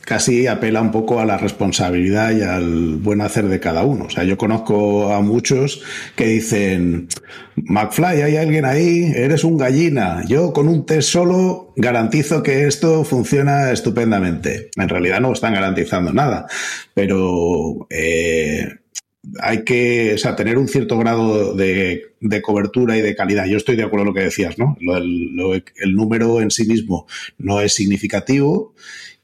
[0.00, 4.06] casi apela un poco a la responsabilidad y al buen hacer de cada uno.
[4.06, 5.82] O sea, yo conozco a muchos
[6.16, 7.06] que dicen,
[7.54, 10.24] McFly, hay alguien ahí, eres un gallina.
[10.26, 14.70] Yo con un test solo garantizo que esto funciona estupendamente.
[14.74, 16.46] En realidad no están garantizando nada,
[16.94, 17.86] pero...
[17.90, 18.80] Eh,
[19.40, 23.46] hay que tener un cierto grado de, cobertura y de calidad.
[23.46, 24.76] Yo estoy de acuerdo con lo que decías, ¿no?
[24.80, 27.06] el número en sí mismo
[27.38, 28.74] no es significativo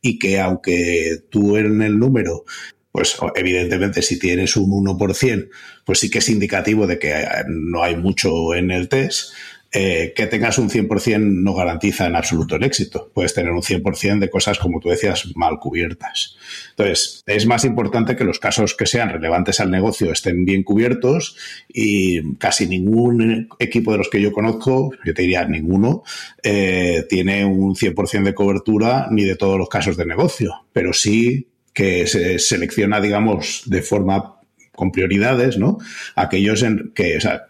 [0.02, 2.44] y que aunque tú en el número,
[2.92, 5.48] pues evidentemente si tienes un 1%,
[5.84, 7.14] pues sí que es indicativo de que
[7.48, 9.32] no hay mucho en el test,
[9.72, 13.10] eh, que tengas un 100% no garantiza en absoluto el éxito.
[13.14, 16.36] Puedes tener un 100% de cosas, como tú decías, mal cubiertas.
[16.70, 21.36] Entonces, es más importante que los casos que sean relevantes al negocio estén bien cubiertos
[21.68, 26.02] y casi ningún equipo de los que yo conozco, yo te diría ninguno,
[26.42, 31.46] eh, tiene un 100% de cobertura ni de todos los casos de negocio, pero sí
[31.72, 34.40] que se selecciona, digamos, de forma
[34.74, 35.78] con prioridades, ¿no?
[36.16, 37.49] Aquellos en que, o sea,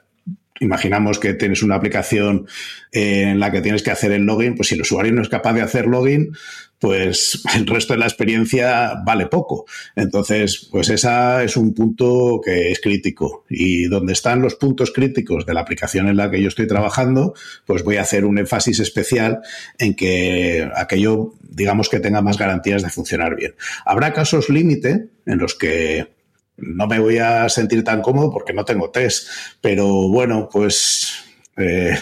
[0.60, 2.46] imaginamos que tienes una aplicación
[2.92, 5.28] eh, en la que tienes que hacer el login, pues si el usuario no es
[5.28, 6.32] capaz de hacer login,
[6.78, 9.66] pues el resto de la experiencia vale poco.
[9.96, 13.44] Entonces, pues esa es un punto que es crítico.
[13.48, 17.34] Y donde están los puntos críticos de la aplicación en la que yo estoy trabajando,
[17.66, 19.40] pues voy a hacer un énfasis especial
[19.78, 23.54] en que aquello, digamos que tenga más garantías de funcionar bien.
[23.84, 26.19] Habrá casos límite en los que
[26.60, 29.28] no me voy a sentir tan cómodo porque no tengo test.
[29.60, 31.24] Pero bueno, pues
[31.56, 31.96] eh,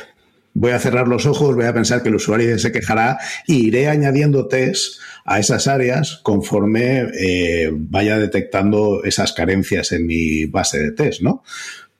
[0.54, 3.88] voy a cerrar los ojos, voy a pensar que el usuario se quejará y iré
[3.88, 10.92] añadiendo test a esas áreas conforme eh, vaya detectando esas carencias en mi base de
[10.92, 11.42] test, ¿no?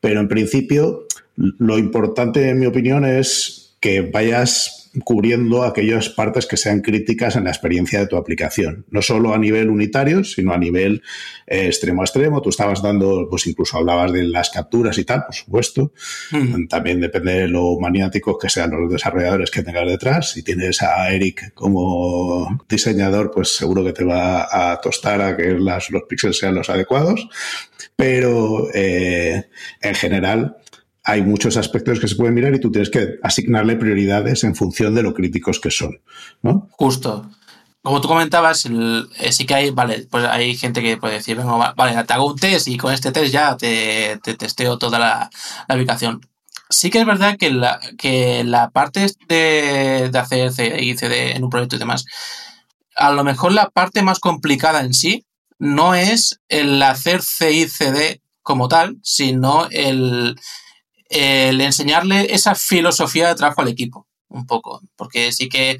[0.01, 6.57] Pero en principio, lo importante, en mi opinión, es que vayas cubriendo aquellas partes que
[6.57, 8.87] sean críticas en la experiencia de tu aplicación.
[8.91, 11.03] No solo a nivel unitario, sino a nivel
[11.47, 12.43] eh, extremo a extremo.
[12.43, 15.93] Tú estabas dando, pues incluso hablabas de las capturas y tal, por supuesto.
[16.31, 16.67] Hmm.
[16.67, 20.31] También depende de lo maniáticos que sean los desarrolladores que tengas detrás.
[20.33, 25.59] Si tienes a Eric como diseñador, pues seguro que te va a tostar a que
[25.59, 27.29] las, los píxeles sean los adecuados.
[27.97, 29.45] Pero eh,
[29.81, 30.57] en general,
[31.09, 34.95] hay muchos aspectos que se pueden mirar y tú tienes que asignarle prioridades en función
[34.95, 36.03] de lo críticos que son.
[36.43, 36.69] ¿no?
[36.73, 37.31] Justo.
[37.81, 42.05] Como tú comentabas, eh, sí que hay, vale, pues hay gente que puede decir, vale,
[42.05, 45.31] te hago un test y con este test ya te, testeo toda la,
[45.67, 46.21] la, aplicación.
[46.69, 51.43] Sí que es verdad que la, que la parte de, de hacer CI, CD en
[51.43, 52.05] un proyecto y demás,
[52.97, 55.25] a lo mejor la parte más complicada en sí
[55.59, 60.39] no es el hacer CI, CD como tal, sino el,
[61.09, 65.79] el enseñarle esa filosofía de trabajo al equipo, un poco, porque sí que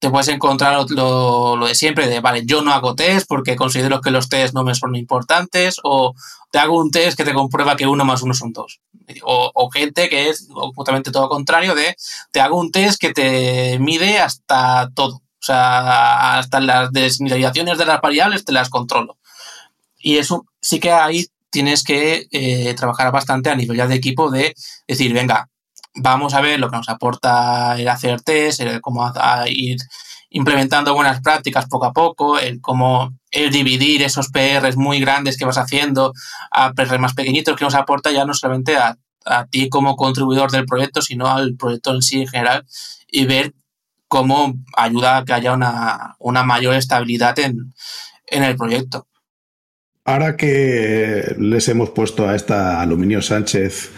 [0.00, 4.10] te puedes encontrar lo, de siempre, de, vale, yo no hago test porque considero que
[4.10, 6.14] los test no me son importantes, o
[6.50, 8.80] te hago un test que te comprueba que uno más uno son dos.
[9.22, 11.96] O, gente que es justamente todo contrario, de,
[12.30, 15.16] te hago un test que te mide hasta todo.
[15.16, 19.18] O sea, hasta las desinicializaciones de las variables te las controlo.
[19.98, 24.30] Y eso sí que ahí tienes que eh, trabajar bastante a nivel ya de equipo
[24.30, 24.54] de
[24.86, 25.48] decir, venga,
[25.94, 29.12] vamos a ver lo que nos aporta el hacer test, el cómo
[29.48, 29.78] ir
[30.30, 35.44] implementando buenas prácticas poco a poco, el cómo el dividir esos PRs muy grandes que
[35.44, 36.12] vas haciendo
[36.50, 38.96] a PRs más pequeñitos que nos aporta ya no solamente a,
[39.50, 42.66] ti como contribuidor del proyecto, sino al proyecto en sí en general
[43.06, 43.52] y ver
[44.08, 47.74] cómo ayuda a que haya una, una mayor estabilidad en,
[48.26, 49.06] en el proyecto.
[50.10, 53.92] Ahora que les hemos puesto a esta Aluminio Sánchez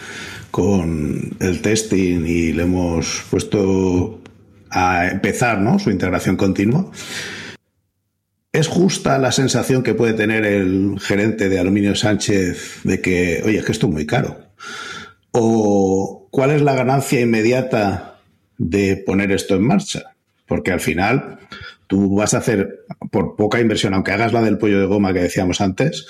[0.51, 4.21] con el testing y le hemos puesto
[4.69, 5.79] a empezar ¿no?
[5.79, 6.91] su integración continua.
[8.51, 13.57] ¿Es justa la sensación que puede tener el gerente de Aluminio Sánchez de que, oye,
[13.57, 14.37] es que esto es muy caro?
[15.31, 18.19] ¿O cuál es la ganancia inmediata
[18.59, 20.13] de poner esto en marcha?
[20.45, 21.39] Porque al final
[21.87, 25.21] tú vas a hacer, por poca inversión, aunque hagas la del pollo de goma que
[25.21, 26.05] decíamos antes,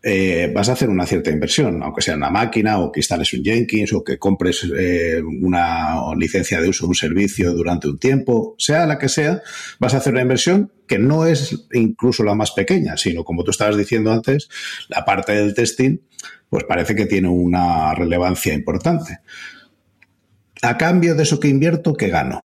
[0.00, 3.42] eh, vas a hacer una cierta inversión, aunque sea una máquina o que instales un
[3.42, 8.54] Jenkins o que compres eh, una licencia de uso de un servicio durante un tiempo,
[8.58, 9.42] sea la que sea,
[9.80, 13.50] vas a hacer una inversión que no es incluso la más pequeña, sino como tú
[13.50, 14.48] estabas diciendo antes,
[14.88, 15.98] la parte del testing,
[16.48, 19.18] pues parece que tiene una relevancia importante.
[20.62, 22.40] A cambio de eso que invierto, ¿qué gano?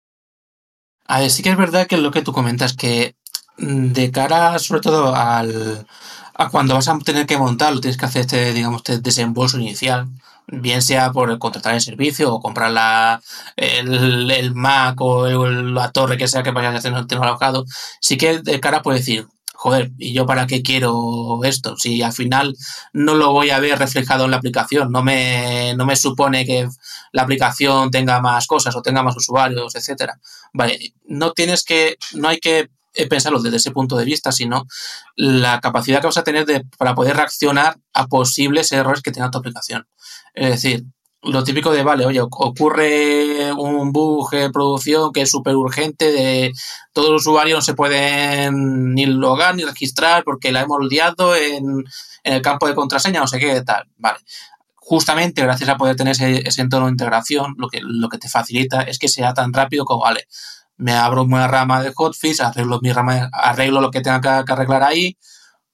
[1.09, 3.15] A ver, sí que es verdad que lo que tú comentas, que
[3.57, 5.87] mm, de cara sobre todo al,
[6.35, 10.07] a cuando vas a tener que montarlo, tienes que hacer este, digamos, este desembolso inicial,
[10.47, 13.21] bien sea por contratar el servicio o comprar la,
[13.55, 17.65] el, Mac o la torre que sea que vayas a el alojado,
[18.01, 19.27] sí que de cara puede decir,
[19.59, 21.75] joder, ¿y yo para qué quiero esto?
[21.75, 22.55] Si al final
[22.93, 26.69] no lo voy a ver reflejado en la aplicación, no me, no me supone que
[27.11, 30.17] la aplicación tenga más cosas o tenga más usuarios, etcétera.
[30.53, 32.69] Vale, no tienes que, no hay que
[33.09, 34.65] pensarlo desde ese punto de vista, sino
[35.17, 39.29] la capacidad que vas a tener de, para poder reaccionar a posibles errores que tenga
[39.29, 39.89] tu aplicación.
[40.35, 40.85] Es decir,
[41.21, 46.53] lo típico de, vale, oye, ocurre un bug de producción que es súper urgente, de
[46.93, 51.83] todos los usuarios no se pueden ni logar ni registrar porque la hemos liado en,
[52.23, 53.85] en el campo de contraseña, no sé qué, tal.
[53.97, 54.19] Vale.
[54.75, 58.29] Justamente gracias a poder tener ese, ese entorno de integración, lo que, lo que te
[58.29, 60.25] facilita es que sea tan rápido como, vale,
[60.77, 64.83] me abro una rama de hotfix, arreglo mi rama, arreglo lo que tenga que, arreglar
[64.83, 65.17] ahí,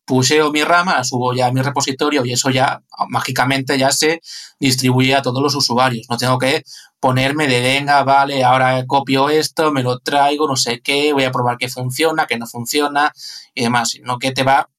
[0.06, 4.22] puseo mi rama, subo ya a mi repositorio y eso ya mágicamente ya se
[4.60, 6.08] distribuye a todos los usuarios.
[6.10, 6.64] No tengo que
[7.00, 11.32] ponerme de venga, vale, ahora copio esto, me lo traigo, no sé qué, voy a
[11.32, 13.12] probar que funciona, que no funciona
[13.54, 14.70] y demás, sino que te va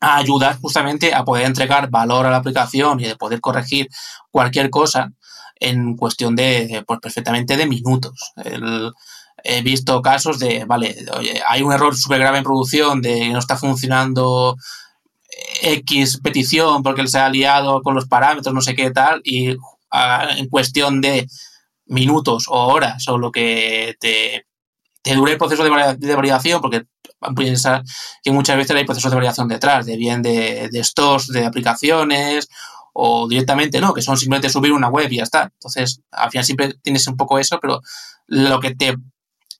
[0.00, 3.88] a ayudar justamente a poder entregar valor a la aplicación y de poder corregir
[4.30, 5.12] cualquier cosa
[5.60, 8.32] en cuestión de, pues perfectamente de minutos.
[8.44, 8.92] El,
[9.44, 13.38] he visto casos de, vale, oye, hay un error súper grave en producción de no
[13.38, 14.56] está funcionando
[15.62, 19.56] X petición porque él se ha liado con los parámetros, no sé qué tal, y
[19.90, 21.28] ah, en cuestión de
[21.86, 24.46] minutos o horas o lo que te,
[25.02, 26.84] te dure el proceso de, validación, porque
[27.36, 27.82] piensa
[28.22, 32.48] que muchas veces hay procesos de validación detrás, de bien de, de stores, de aplicaciones,
[32.92, 35.44] o directamente no, que son simplemente subir una web y ya está.
[35.44, 37.80] Entonces, al final siempre tienes un poco eso, pero
[38.26, 38.96] lo que te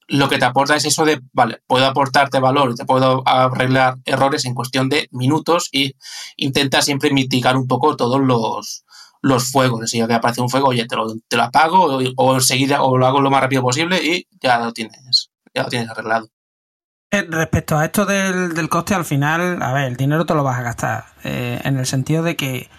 [0.08, 4.44] lo que te aporta es eso de, vale, puedo aportarte valor te puedo arreglar errores
[4.44, 5.94] en cuestión de minutos y
[6.36, 8.84] intenta siempre mitigar un poco todos los,
[9.22, 9.88] los fuegos.
[9.90, 13.06] Si que aparece un fuego, oye, te lo, te lo apago o, enseguida o lo
[13.06, 16.28] hago lo más rápido posible y ya lo tienes, ya lo tienes arreglado.
[17.10, 20.42] Eh, respecto a esto del, del, coste, al final, a ver, el dinero te lo
[20.42, 21.04] vas a gastar.
[21.24, 22.70] Eh, en el sentido de que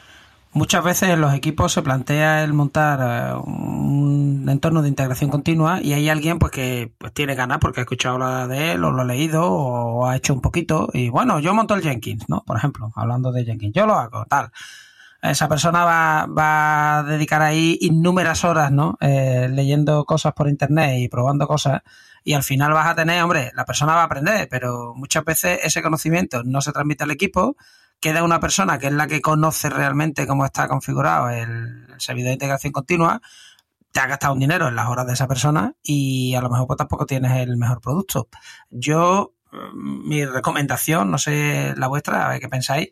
[0.55, 5.81] Muchas veces en los equipos se plantea el montar eh, un entorno de integración continua
[5.81, 8.91] y hay alguien pues que pues, tiene ganas porque ha escuchado hablar de él o
[8.91, 12.43] lo ha leído o ha hecho un poquito y bueno, yo monto el Jenkins, ¿no?
[12.45, 14.51] Por ejemplo, hablando de Jenkins, yo lo hago, tal.
[15.23, 18.97] Esa persona va, va a dedicar ahí innúmeras horas, ¿no?
[19.01, 21.81] Eh, leyendo cosas por internet y probando cosas
[22.23, 25.61] y al final vas a tener, hombre, la persona va a aprender, pero muchas veces
[25.63, 27.55] ese conocimiento no se transmite al equipo
[28.03, 32.33] queda una persona que es la que conoce realmente cómo está configurado el, servidor de
[32.33, 33.21] integración continua,
[33.93, 36.67] te ha gastado un dinero en las horas de esa persona y a lo mejor
[36.67, 38.27] pues, tampoco tienes el mejor producto.
[38.69, 42.89] Yo, mm, mi recomendación, no sé la vuestra, a ver qué pensáis.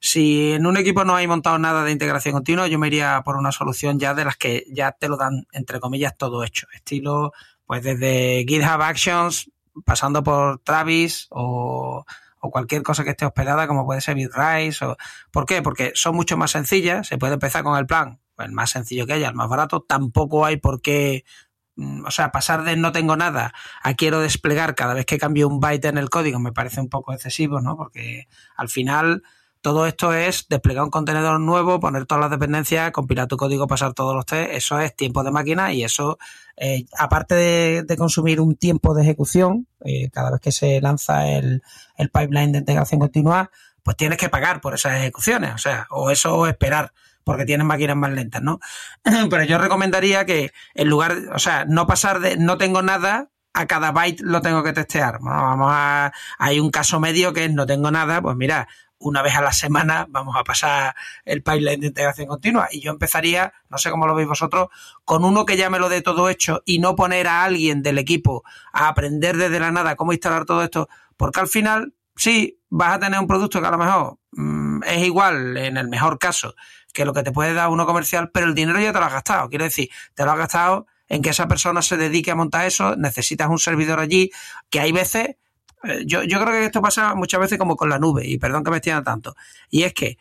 [0.00, 3.36] Si en un equipo no hay montado nada de integración continua, yo me iría por
[3.36, 6.66] una solución ya de las que ya te lo dan, entre comillas, todo hecho.
[6.72, 7.34] Estilo,
[7.66, 9.50] pues desde GitHub Actions,
[9.84, 12.06] pasando por Travis o
[12.40, 14.84] o cualquier cosa que esté hospedada, como puede ser Bitrise.
[14.84, 14.96] O...
[15.30, 15.62] ¿Por qué?
[15.62, 19.14] Porque son mucho más sencillas, se puede empezar con el plan, el más sencillo que
[19.14, 21.24] haya, el más barato, tampoco hay por qué
[21.76, 25.48] mm, o sea, pasar de no tengo nada a quiero desplegar cada vez que cambio
[25.48, 27.76] un byte en el código me parece un poco excesivo, ¿no?
[27.76, 29.22] Porque al final
[29.66, 33.94] todo esto es desplegar un contenedor nuevo, poner todas las dependencias, compilar tu código, pasar
[33.94, 34.52] todos los test.
[34.52, 36.20] Eso es tiempo de máquina y eso,
[36.56, 41.64] eh, aparte de, consumir un tiempo de ejecución, eh, cada vez que se lanza el,
[41.98, 43.50] pipeline de integración continua,
[43.82, 45.52] pues tienes que pagar por esas ejecuciones.
[45.52, 46.92] O sea, o eso o esperar
[47.24, 48.60] porque tienen máquinas más lentas, ¿no?
[49.02, 53.66] Pero yo recomendaría que en lugar, o sea, no pasar de no tengo nada a
[53.66, 55.18] cada byte lo tengo que testear.
[55.20, 58.68] vamos a, hay un caso medio que es no tengo nada, pues mira,
[58.98, 62.68] una vez a la semana vamos a pasar el pipeline de integración continua.
[62.70, 64.68] Y yo empezaría, no sé cómo lo veis vosotros,
[65.04, 67.98] con uno que ya me lo dé todo hecho y no poner a alguien del
[67.98, 72.96] equipo a aprender desde la nada cómo instalar todo esto, porque al final, sí, vas
[72.96, 76.54] a tener un producto que a lo mejor mm, es igual, en el mejor caso,
[76.92, 79.12] que lo que te puede dar uno comercial, pero el dinero ya te lo has
[79.12, 79.48] gastado.
[79.48, 82.96] Quiero decir, te lo has gastado en que esa persona se dedique a montar eso,
[82.96, 84.30] necesitas un servidor allí,
[84.70, 85.36] que hay veces
[86.04, 88.70] yo, yo creo que esto pasa muchas veces como con la nube, y perdón que
[88.70, 89.36] me extienda tanto.
[89.70, 90.18] Y es que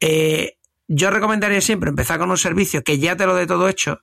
[0.00, 0.56] eh,
[0.88, 4.02] yo recomendaría siempre empezar con un servicio que ya te lo dé todo hecho,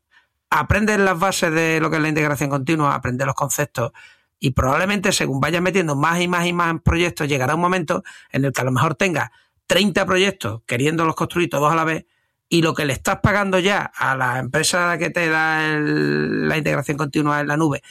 [0.49, 3.91] aprender las bases de lo que es la integración continua, aprender los conceptos,
[4.39, 8.45] y probablemente según vayas metiendo más y más y más proyectos, llegará un momento en
[8.45, 9.29] el que a lo mejor tengas
[9.67, 12.05] 30 proyectos queriéndolos construir todos a la vez,
[12.49, 16.97] y lo que le estás pagando ya a la empresa que te da la integración
[16.97, 17.81] continua en la nube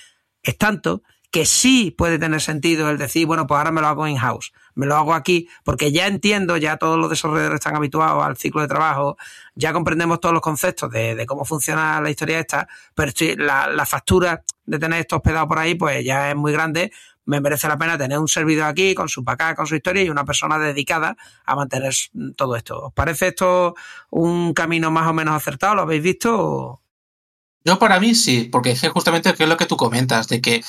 [0.43, 1.03] es tanto
[1.33, 4.85] que sí puede tener sentido el decir, bueno, pues ahora me lo hago in-house, me
[4.85, 8.69] lo hago aquí, porque ya entiendo, ya todos los desarrolladores están habituados al ciclo de
[8.69, 9.17] trabajo,
[9.55, 14.79] ya comprendemos todos los conceptos de, cómo funciona la historia esta, pero la, factura de
[14.79, 16.93] tener esto hospedado por ahí, pues ya es muy grande,
[17.25, 20.11] me merece la pena tener un servidor aquí con su backup, con su historia y
[20.11, 21.17] una persona dedicada
[21.47, 21.95] a mantener
[22.37, 22.89] todo esto.
[22.89, 23.75] ¿Os parece esto
[24.11, 25.77] un camino más o menos acertado?
[25.77, 26.83] ¿Lo habéis visto?
[27.65, 30.63] Yo para mí sí, porque es justamente lo que tú comentas, de que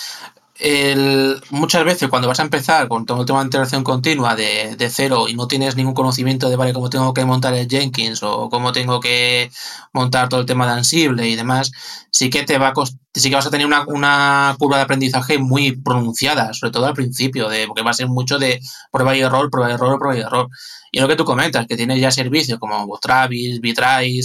[0.63, 4.77] el, muchas veces cuando vas a empezar con todo el tema de integración continua de,
[4.77, 8.23] de, cero y no tienes ningún conocimiento de, vale, cómo tengo que montar el Jenkins
[8.23, 9.51] o cómo tengo que
[9.91, 11.71] montar todo el tema de Ansible y demás,
[12.11, 12.73] sí que te va a
[13.21, 16.93] sí que vas a tener una, una, curva de aprendizaje muy pronunciada, sobre todo al
[16.93, 18.59] principio, de, porque va a ser mucho de
[18.91, 20.49] prueba y error, prueba y error, prueba y error.
[20.91, 24.19] Y lo que tú comentas, que tienes ya servicios como Travis, Bitrace,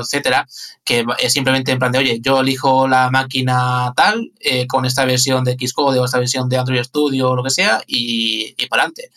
[0.00, 0.46] etcétera,
[0.84, 5.04] que es simplemente en plan de, oye, yo elijo la máquina tal, eh, con esta
[5.04, 8.66] versión de Xcode o esta versión de Android Studio o lo que sea, y, y
[8.66, 9.10] para adelante.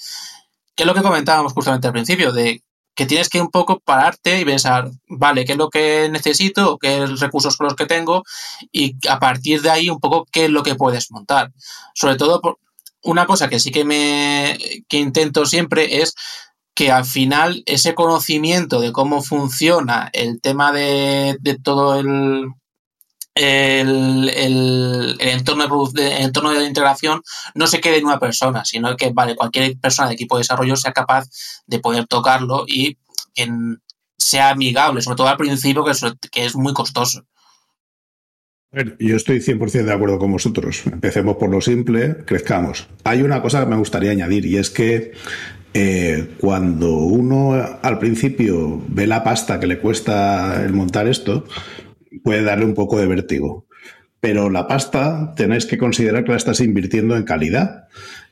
[0.76, 2.62] Que es lo que comentábamos justamente al principio, de
[2.96, 7.06] que tienes que un poco pararte y pensar, vale, qué es lo que necesito, qué
[7.06, 8.24] recursos son los que tengo,
[8.72, 11.52] y a partir de ahí un poco qué es lo que puedes montar.
[11.96, 12.42] Sobre todo,
[13.02, 16.16] una cosa que sí que me que intento siempre es
[16.76, 22.48] que al final ese conocimiento de cómo funciona el tema de, todo el,
[23.36, 27.22] el, entorno, de, entorno de integración
[27.56, 30.76] no se quede en una persona, sino que vale, cualquier persona de equipo de desarrollo
[30.76, 31.28] sea capaz
[31.66, 32.98] de poder tocarlo y
[33.34, 33.50] que
[34.18, 37.26] sea amigable, sobre todo al principio, que es, que es muy costoso.
[39.00, 40.82] Yo estoy 100% de acuerdo con vosotros.
[40.88, 42.88] Empecemos por lo simple, crezcamos.
[43.04, 45.12] Hay una cosa que me gustaría añadir y es que
[45.76, 51.46] eh, cuando uno al principio ve la pasta que le cuesta el montar esto,
[52.24, 53.68] puede darle un poco de vértigo.
[54.20, 57.88] Pero la pasta tenéis que considerar que la estás invirtiendo en calidad,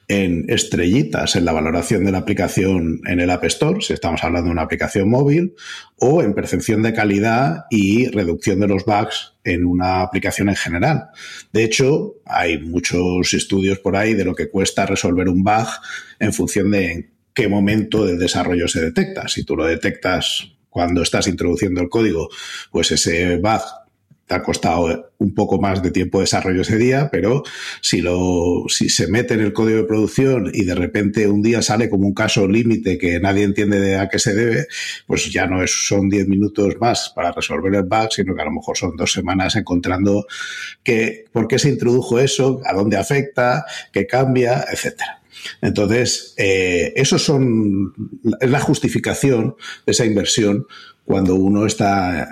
[0.08, 4.48] en estrellitas en la valoración de la aplicación en el App Store, si estamos hablando
[4.48, 5.54] de una aplicación móvil,
[5.98, 11.10] o en percepción de calidad y reducción de los bugs en una aplicación en general.
[11.54, 15.68] De hecho, hay muchos estudios por ahí de lo que cuesta resolver un bug
[16.20, 19.28] en función de qué momento del desarrollo se detecta.
[19.28, 22.30] Si tú lo detectas cuando estás introduciendo el código,
[22.72, 23.62] pues ese bug
[24.26, 27.44] te ha costado un poco más de tiempo de desarrollo ese día, pero
[27.82, 31.62] si lo si se mete en el código de producción y de repente un día
[31.62, 34.68] sale como un caso límite que nadie entiende de a qué se debe,
[35.06, 38.46] pues ya no es, son 10 minutos más para resolver el bug, sino que a
[38.46, 40.26] lo mejor son dos semanas encontrando
[40.82, 45.21] que, por qué se introdujo eso, a dónde afecta, qué cambia, etcétera.
[45.62, 47.94] Entonces, eh, eso son,
[48.40, 49.56] es la justificación
[49.86, 50.66] de esa inversión
[51.06, 52.28] cuando uno está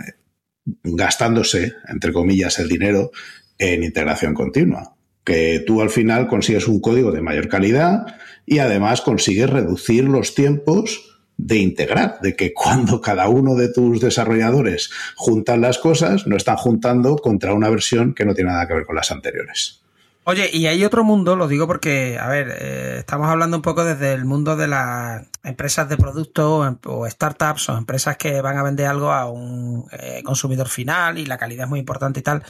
[0.84, 3.12] gastándose, entre comillas, el dinero
[3.58, 4.96] en integración continua.
[5.24, 8.06] Que tú al final consigues un código de mayor calidad
[8.46, 14.02] y además consigues reducir los tiempos de integrar, de que cuando cada uno de tus
[14.02, 18.74] desarrolladores juntan las cosas, no están juntando contra una versión que no tiene nada que
[18.74, 19.82] ver con las anteriores.
[20.26, 23.84] Oye, y hay otro mundo, lo digo porque, a ver, eh, estamos hablando un poco
[23.84, 28.64] desde el mundo de las empresas de producto o, startups o empresas que van a
[28.64, 32.44] vender algo a un eh, consumidor final y la calidad es muy importante y tal.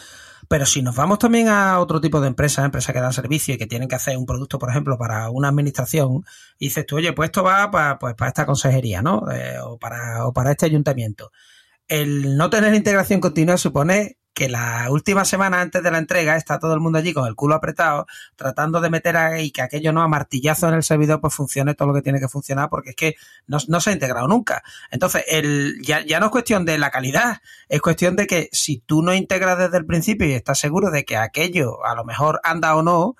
[0.49, 3.57] Pero si nos vamos también a otro tipo de empresas, empresas que dan servicio y
[3.57, 6.25] que tienen que hacer un producto, por ejemplo, para una administración,
[6.57, 9.23] y dices tú, oye, pues esto va para, pues, para esta consejería, ¿no?
[9.31, 11.31] Eh, o, para, o para este ayuntamiento.
[11.87, 16.59] El no tener integración continua supone que la última semana antes de la entrega está
[16.59, 20.01] todo el mundo allí con el culo apretado, tratando de meter ahí que aquello no
[20.01, 22.95] a martillazo en el servidor pues funcione todo lo que tiene que funcionar, porque es
[22.95, 23.15] que
[23.47, 24.63] no, se ha integrado nunca.
[24.91, 28.77] Entonces, el, ya, ya no es cuestión de la calidad, es cuestión de que si
[28.77, 32.39] tú no integras desde el principio y estás seguro de que aquello a lo mejor
[32.45, 33.17] anda o no,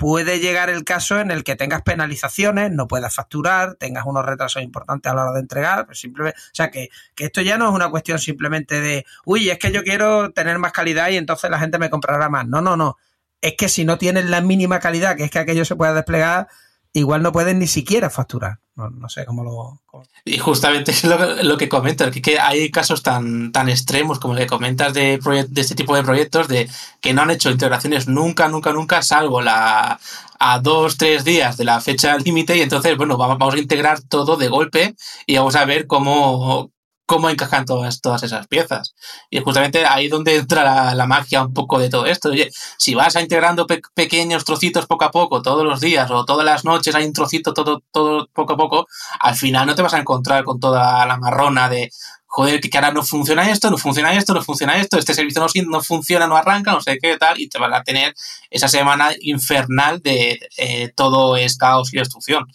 [0.00, 4.62] puede llegar el caso en el que tengas penalizaciones, no puedas facturar, tengas unos retrasos
[4.62, 7.68] importantes a la hora de entregar, pues simplemente, o sea que, que esto ya no
[7.68, 11.50] es una cuestión simplemente de, uy, es que yo quiero tener más calidad y entonces
[11.50, 12.48] la gente me comprará más.
[12.48, 12.96] No, no, no.
[13.42, 16.48] Es que si no tienes la mínima calidad, que es que aquello se pueda desplegar,
[16.92, 18.58] igual no pueden ni siquiera facturar.
[18.76, 19.82] No, sé cómo lo...
[20.24, 24.46] Y justamente es lo, que comento, que, que, hay casos tan, tan extremos como le
[24.46, 25.18] comentas de,
[25.48, 26.68] de este tipo de proyectos, de
[27.00, 30.00] que no han hecho integraciones nunca, nunca, nunca, salvo la
[30.42, 34.00] a dos, tres días de la fecha límite y entonces, bueno, vamos, vamos a integrar
[34.00, 34.94] todo de golpe
[35.26, 36.72] y vamos a ver cómo,
[37.10, 38.94] cómo encajan todas, todas esas piezas.
[39.30, 42.28] Y es justamente ahí donde entra la, magia un poco de todo esto.
[42.28, 46.46] Oye, si vas a integrando pequeños trocitos poco a poco, todos los días o todas
[46.46, 48.86] las noches hay un trocito todo, todo poco a poco,
[49.18, 51.90] al final no te vas a encontrar con toda la marrona de,
[52.26, 55.48] joder, que ahora no funciona esto, no funciona esto, no funciona esto, este servicio no,
[55.68, 58.14] no funciona, no arranca, no sé qué tal, y te vas a tener
[58.50, 62.46] esa semana infernal de eh, todo es caos y destrucción.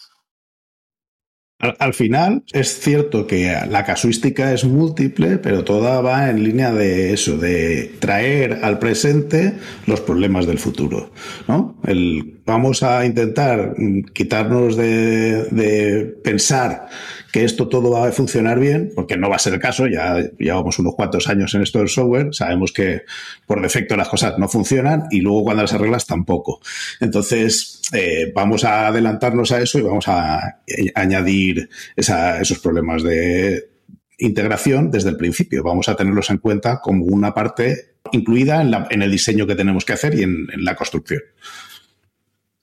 [1.58, 7.14] Al, final es cierto que la casuística es múltiple, pero toda va en línea de
[7.14, 9.54] eso, de traer al presente
[9.88, 11.14] los problemas del futuro.
[11.48, 11.80] ¿no?
[11.88, 13.74] El, vamos a intentar
[14.14, 16.90] quitarnos de, de pensar
[17.36, 20.24] que esto todo va a funcionar bien, porque no va a ser el caso, ya
[20.40, 23.02] llevamos unos cuantos años en esto del software, sabemos que
[23.46, 26.62] por defecto las cosas no funcionan y luego cuando las arreglas tampoco.
[27.02, 33.68] Entonces, eh, vamos a adelantarnos a eso y vamos a eh, añadir esos problemas de
[34.18, 35.62] integración desde el principio.
[35.62, 39.92] Vamos a tenerlos en cuenta como una parte incluida en, el diseño que tenemos que
[39.92, 41.20] hacer y en la construcción.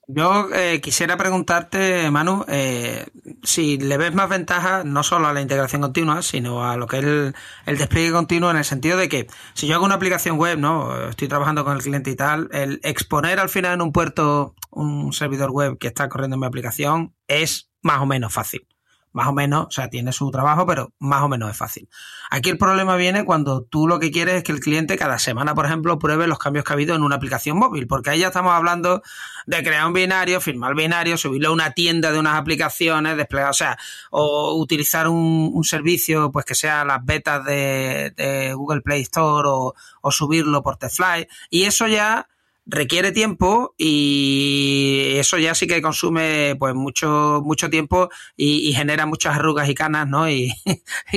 [0.09, 3.07] Yo eh, quisiera preguntarte, Manu, eh,
[3.44, 6.98] si le ves más ventaja no solo a la integración continua, sino a lo que
[6.98, 10.59] es el, despliegue continuo en el sentido de que si yo hago una aplicación web,
[10.59, 14.55] no, estoy trabajando con el cliente y tal, el exponer al final en un puerto
[14.70, 18.66] un servidor web que está corriendo en mi aplicación es más o menos fácil
[19.12, 21.88] más o menos, o sea, tiene su trabajo, pero más o menos es fácil.
[22.30, 25.54] Aquí el problema viene cuando tú lo que quieres es que el cliente cada semana,
[25.54, 28.28] por ejemplo, pruebe los cambios que ha habido en una aplicación móvil, porque ahí ya
[28.28, 29.02] estamos hablando
[29.46, 33.54] de crear un binario, firmar binario, subirlo a una tienda de unas aplicaciones, desplegar, o
[33.54, 33.78] sea,
[34.10, 40.10] o utilizar un, servicio, pues que sea las betas de, Google Play Store o, o
[40.10, 42.28] subirlo por Tefly, y eso ya
[42.66, 49.36] requiere tiempo y eso ya sí que consume pues mucho mucho tiempo y, genera muchas
[49.36, 50.52] arrugas y canas no y,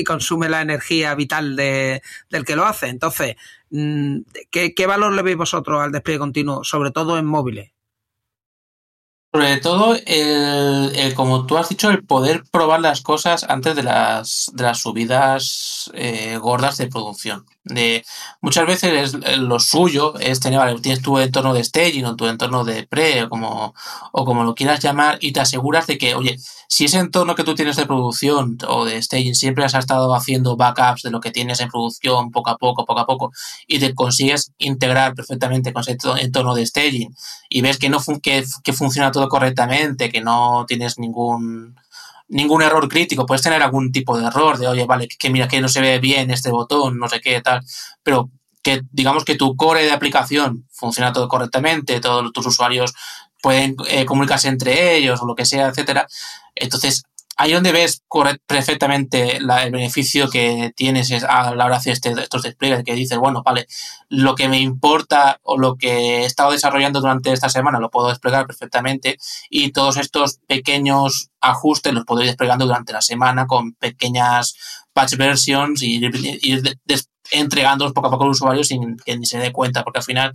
[0.05, 2.87] consume la energía vital de, del que lo hace.
[2.87, 3.35] Entonces
[3.69, 4.19] mm,
[4.51, 7.74] ¿qué, ¿qué, valor le veis vosotros al despliegue continuo sobre todo en móviles
[9.35, 14.49] sobre todo, el, como tú has dicho, el poder probar las cosas antes de las,
[14.53, 17.45] de las subidas eh, gordas de producción.
[17.65, 18.05] De,
[18.39, 22.63] muchas veces lo suyo es tener, vale, tienes tu entorno de staging o tu entorno
[22.63, 23.73] de pre o como,
[24.13, 27.43] o como lo quieras llamar y te aseguras de que, oye, si ese entorno que
[27.43, 31.31] tú tienes de producción o de staging siempre has estado haciendo backups de lo que
[31.31, 33.31] tienes en producción poco a poco, poco a poco
[33.67, 37.15] y te consigues integrar perfectamente con ese entorno de staging
[37.49, 41.75] y ves que no que, que funciona todo correctamente, que no tienes ningún
[42.27, 45.61] ningún error crítico, puedes tener algún tipo de error de, oye, vale, que, mira que
[45.61, 47.61] no se ve bien este botón, no sé qué, tal,
[48.01, 48.31] pero
[48.63, 52.95] que digamos que tu core de aplicación funciona todo correctamente, todos tus usuarios
[53.41, 56.07] pueden eh, comunicarse entre ellos o lo que sea, etcétera.
[56.55, 57.03] Entonces,
[57.37, 58.03] ahí donde ves
[58.47, 63.43] perfectamente el beneficio que tienes a la hora de hacer estos despliegues, que dices, bueno,
[63.43, 63.67] vale,
[64.09, 68.09] lo que me importa o lo que he estado desarrollando durante esta semana lo puedo
[68.09, 69.17] desplegar perfectamente
[69.49, 74.55] y todos estos pequeños ajustes los puedo ir desplegando durante la semana con pequeñas
[74.93, 76.79] patch versions y ir,
[77.31, 80.33] entregándolos poco a poco al usuario sin que ni se dé cuenta, porque al final,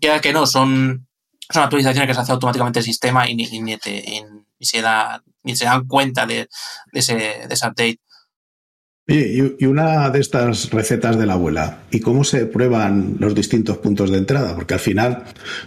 [0.00, 1.06] queda que no, son,
[1.48, 3.78] son actualizaciones que se hace automáticamente el sistema y ni, ni,
[4.64, 4.82] se
[5.54, 6.48] se dan cuenta de,
[6.92, 7.98] ese, update.
[9.06, 14.10] Y, una de estas recetas de la abuela, ¿y cómo se prueban los distintos puntos
[14.10, 14.54] de entrada?
[14.54, 15.24] Porque al final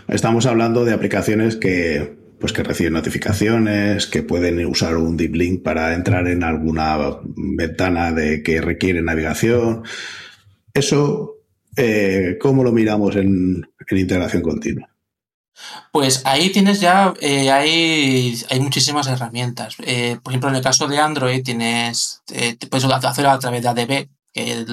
[0.07, 5.63] estamos hablando de aplicaciones que, pues que reciben notificaciones, que pueden usar un deep link
[5.63, 9.83] para entrar en alguna ventana de que requiere navegación.
[10.73, 11.35] Eso,
[11.75, 14.96] eh, ¿cómo lo miramos en integración continua?
[15.91, 19.75] Pues ahí tienes ya, eh, hay, muchísimas herramientas.
[19.79, 23.69] Eh, por ejemplo, en el caso de Android tienes, eh, puedes hacerlo a través de
[23.69, 24.65] ADB, que es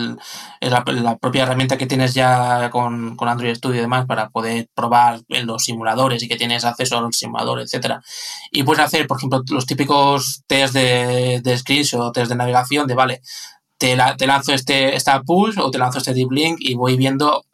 [0.60, 5.64] la, propia herramienta que tienes ya con, Android Studio y demás para poder probar los
[5.64, 8.02] simuladores y que tienes acceso a los simuladores, etcétera.
[8.50, 12.94] Y puedes hacer, por ejemplo, los típicos test de, de screenshot, test de navegación, de
[12.94, 13.22] vale,
[13.78, 17.44] te, te lanzo este, esta push o te lanzo este deep link y voy viendo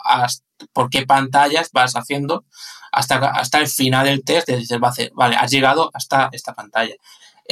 [0.72, 2.44] por qué pantallas vas haciendo
[2.92, 4.80] hasta, hasta el final del test, decir,
[5.14, 6.94] vale, has llegado hasta esta pantalla.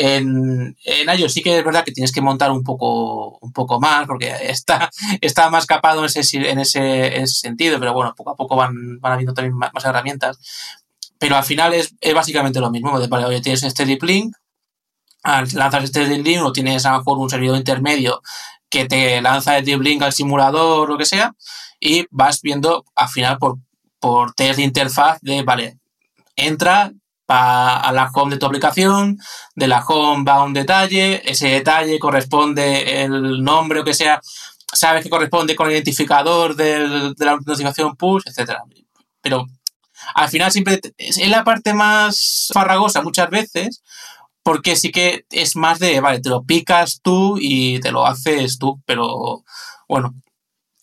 [0.01, 3.81] En, en iOS sí que es verdad que tienes que montar un poco, un poco
[3.81, 8.37] más, porque está, está más capado en ese, en, ese, sentido, pero bueno, poco a
[8.37, 10.39] poco van, van habiendo también más, herramientas.
[11.19, 12.93] Pero al final es, es básicamente lo mismo.
[13.09, 14.37] Vale, oye, tienes este deep link,
[15.25, 18.23] lanzas este deep link o tienes a lo mejor un servidor intermedio
[18.71, 21.35] que te lanza el deep link al simulador lo que sea,
[21.81, 23.59] y vas viendo al final por,
[24.01, 25.79] por test de interfaz de, vale,
[26.37, 26.93] entra
[27.29, 29.19] a la home de tu aplicación,
[29.55, 34.21] de la home va un detalle, ese detalle corresponde el nombre o que sea,
[34.73, 38.63] sabes que corresponde con el identificador de la notificación push, etcétera.
[39.21, 39.47] Pero
[40.15, 43.83] al final siempre es la parte más farragosa muchas veces,
[44.43, 48.59] porque sí que es más de, vale, te lo picas tú y te lo haces
[48.59, 49.45] tú, pero
[49.87, 50.15] bueno,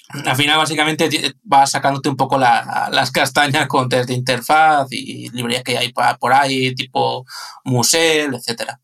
[0.10, 1.10] al final básicamente
[1.43, 6.34] vas sacándote un poco las castañas con test de interfaz y librerías que hay por
[6.34, 7.26] ahí, tipo
[7.64, 8.80] Musel, etcétera.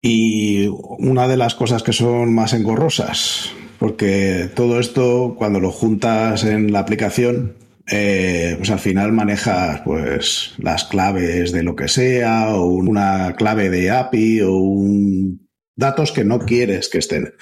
[0.00, 6.44] Y una de las cosas que son más engorrosas, porque todo esto cuando lo juntas
[6.44, 7.56] en la aplicación
[7.86, 13.68] eh, pues al final manejas pues las claves de lo que sea o una clave
[13.68, 15.43] de API o un
[15.76, 17.34] datos que no quieres que estén.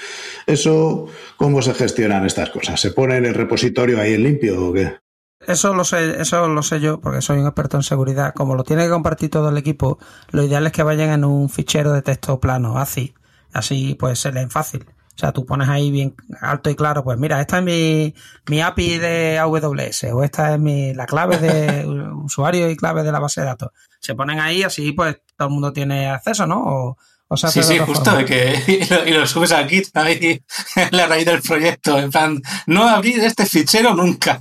[0.46, 1.06] Eso,
[1.36, 2.80] ¿cómo se gestionan estas cosas?
[2.80, 4.98] ¿Se pone en el repositorio ahí en limpio o qué?
[5.46, 8.32] Eso lo sé, eso lo sé yo, porque soy un experto en seguridad.
[8.34, 9.98] Como lo tiene que compartir todo el equipo,
[10.30, 13.14] lo ideal es que vayan en un fichero de texto plano, así.
[13.52, 14.86] Así pues se leen fácil.
[15.14, 18.14] O sea, tú pones ahí bien alto y claro, pues mira, esta es mi,
[18.48, 21.86] mi API de AWS o esta es mi, la clave de
[22.24, 23.70] usuario y clave de la base de datos.
[24.00, 26.62] Se ponen ahí, así pues todo el mundo tiene acceso, ¿no?
[26.64, 26.98] O,
[27.36, 30.42] sí, sí, justo, de que, y lo, subes a Git ahí,
[30.90, 34.38] la raíz del proyecto, en plan, no abrir este fichero nunca.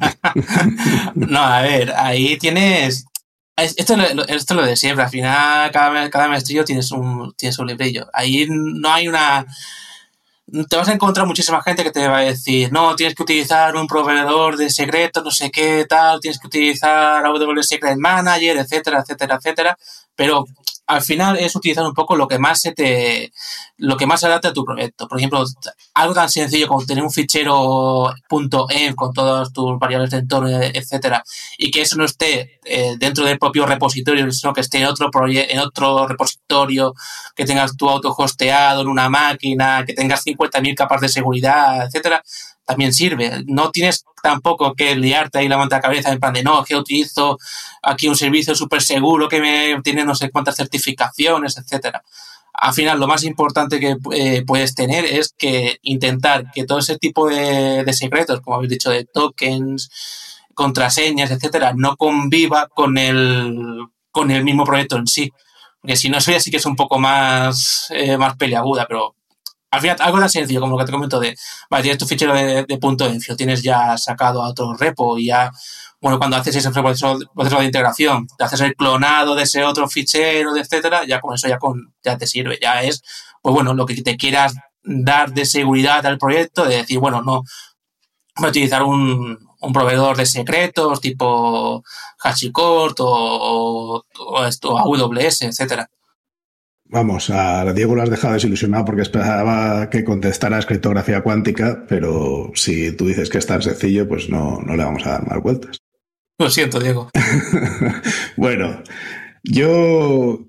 [1.16, 3.06] no, a ver, ahí tienes,
[3.56, 7.68] esto, esto es lo de siempre, al final cada, cada maestrillo tienes un, tienes un
[7.68, 8.08] librillo.
[8.14, 9.46] Ahí no hay una
[10.68, 13.76] te vas a encontrar muchísima gente que te va a decir, no, tienes que utilizar
[13.76, 19.00] un proveedor de secretos, no sé qué, tal, tienes que utilizar AWS Secret Manager, etcétera,
[19.00, 19.78] etcétera, etcétera.
[20.16, 20.46] Pero
[20.92, 23.32] al final es utilizar un poco lo que más se te,
[23.78, 25.08] lo que más adapta a tu proyecto.
[25.08, 25.44] Por ejemplo,
[25.94, 31.24] algo tan sencillo como tener un fichero .env con todas tus variables de entorno, etcétera,
[31.58, 35.10] y que eso no esté eh, dentro del propio repositorio, sino que esté en otro
[35.28, 36.94] en otro repositorio,
[37.36, 42.22] que tengas tu auto hosteado en una máquina, que tengas 50.000 capas de seguridad, etcétera
[42.72, 43.43] también sirve.
[43.47, 47.38] No tienes tampoco que liarte ahí la manta cabeza en plan de no, que utilizo
[47.82, 52.01] aquí un servicio súper seguro que me tiene no sé cuántas certificaciones, etcétera.
[52.53, 56.97] Al final, lo más importante que eh, puedes tener es que intentar que todo ese
[56.97, 59.89] tipo de, secretos, como habéis dicho, de tokens,
[60.53, 63.80] contraseñas, etcétera, no conviva con el,
[64.11, 65.32] con el mismo proyecto en sí.
[65.82, 69.15] Porque si no, eso ya sí que es un poco más, eh, más peleaguda, pero
[69.72, 71.36] al final, algo tan sencillo como lo que te comento de,
[71.69, 75.49] vale, tienes tu fichero de, punto de tienes ya sacado a otro repo y ya,
[76.01, 80.57] bueno, cuando haces ese proceso, de integración, te haces el clonado de ese otro fichero,
[80.57, 82.59] etcétera, ya con eso ya, con, ya te sirve.
[82.61, 83.01] Ya es,
[83.41, 87.43] pues bueno, lo que te quieras dar de seguridad al proyecto, de decir, bueno, no,
[88.36, 91.84] voy a utilizar un, un proveedor de secretos tipo
[92.19, 95.89] HashiCorp o, o, esto, AWS, etcétera.
[96.92, 102.92] Vamos, a Diego lo has dejado desilusionado porque esperaba que contestara criptografía cuántica, pero si
[102.92, 105.78] tú dices que es tan sencillo, pues no, no le vamos a dar más vueltas.
[106.38, 107.10] Lo siento, Diego.
[108.36, 108.84] bueno,
[109.42, 110.48] yo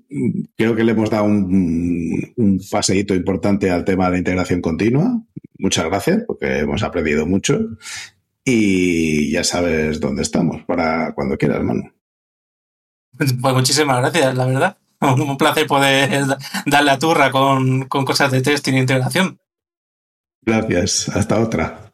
[0.57, 5.21] creo que le hemos dado un, un paseíto importante al tema de integración continua.
[5.59, 7.57] Muchas gracias, porque hemos aprendido mucho.
[8.43, 11.83] Y ya sabes dónde estamos para cuando quieras, hermano.
[13.17, 14.77] Pues muchísimas gracias, la verdad.
[15.03, 16.25] Un placer poder
[16.65, 19.39] darle a turra con, cosas de testing e integración.
[20.41, 21.09] Gracias.
[21.09, 21.93] Hasta otra.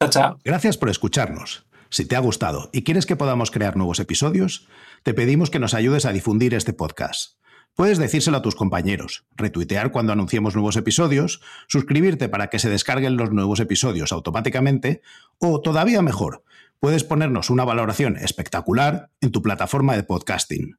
[0.00, 0.38] Chao, chao.
[0.44, 1.66] Gracias por escucharnos.
[1.88, 4.66] Si te ha gustado y quieres que podamos crear nuevos episodios,
[5.02, 7.36] te pedimos que nos ayudes a difundir este podcast.
[7.74, 13.16] Puedes decírselo a tus compañeros, retuitear cuando anunciemos nuevos episodios, suscribirte para que se descarguen
[13.16, 15.02] los nuevos episodios automáticamente
[15.38, 16.42] o, todavía mejor,
[16.80, 20.78] puedes ponernos una valoración espectacular en tu plataforma de podcasting.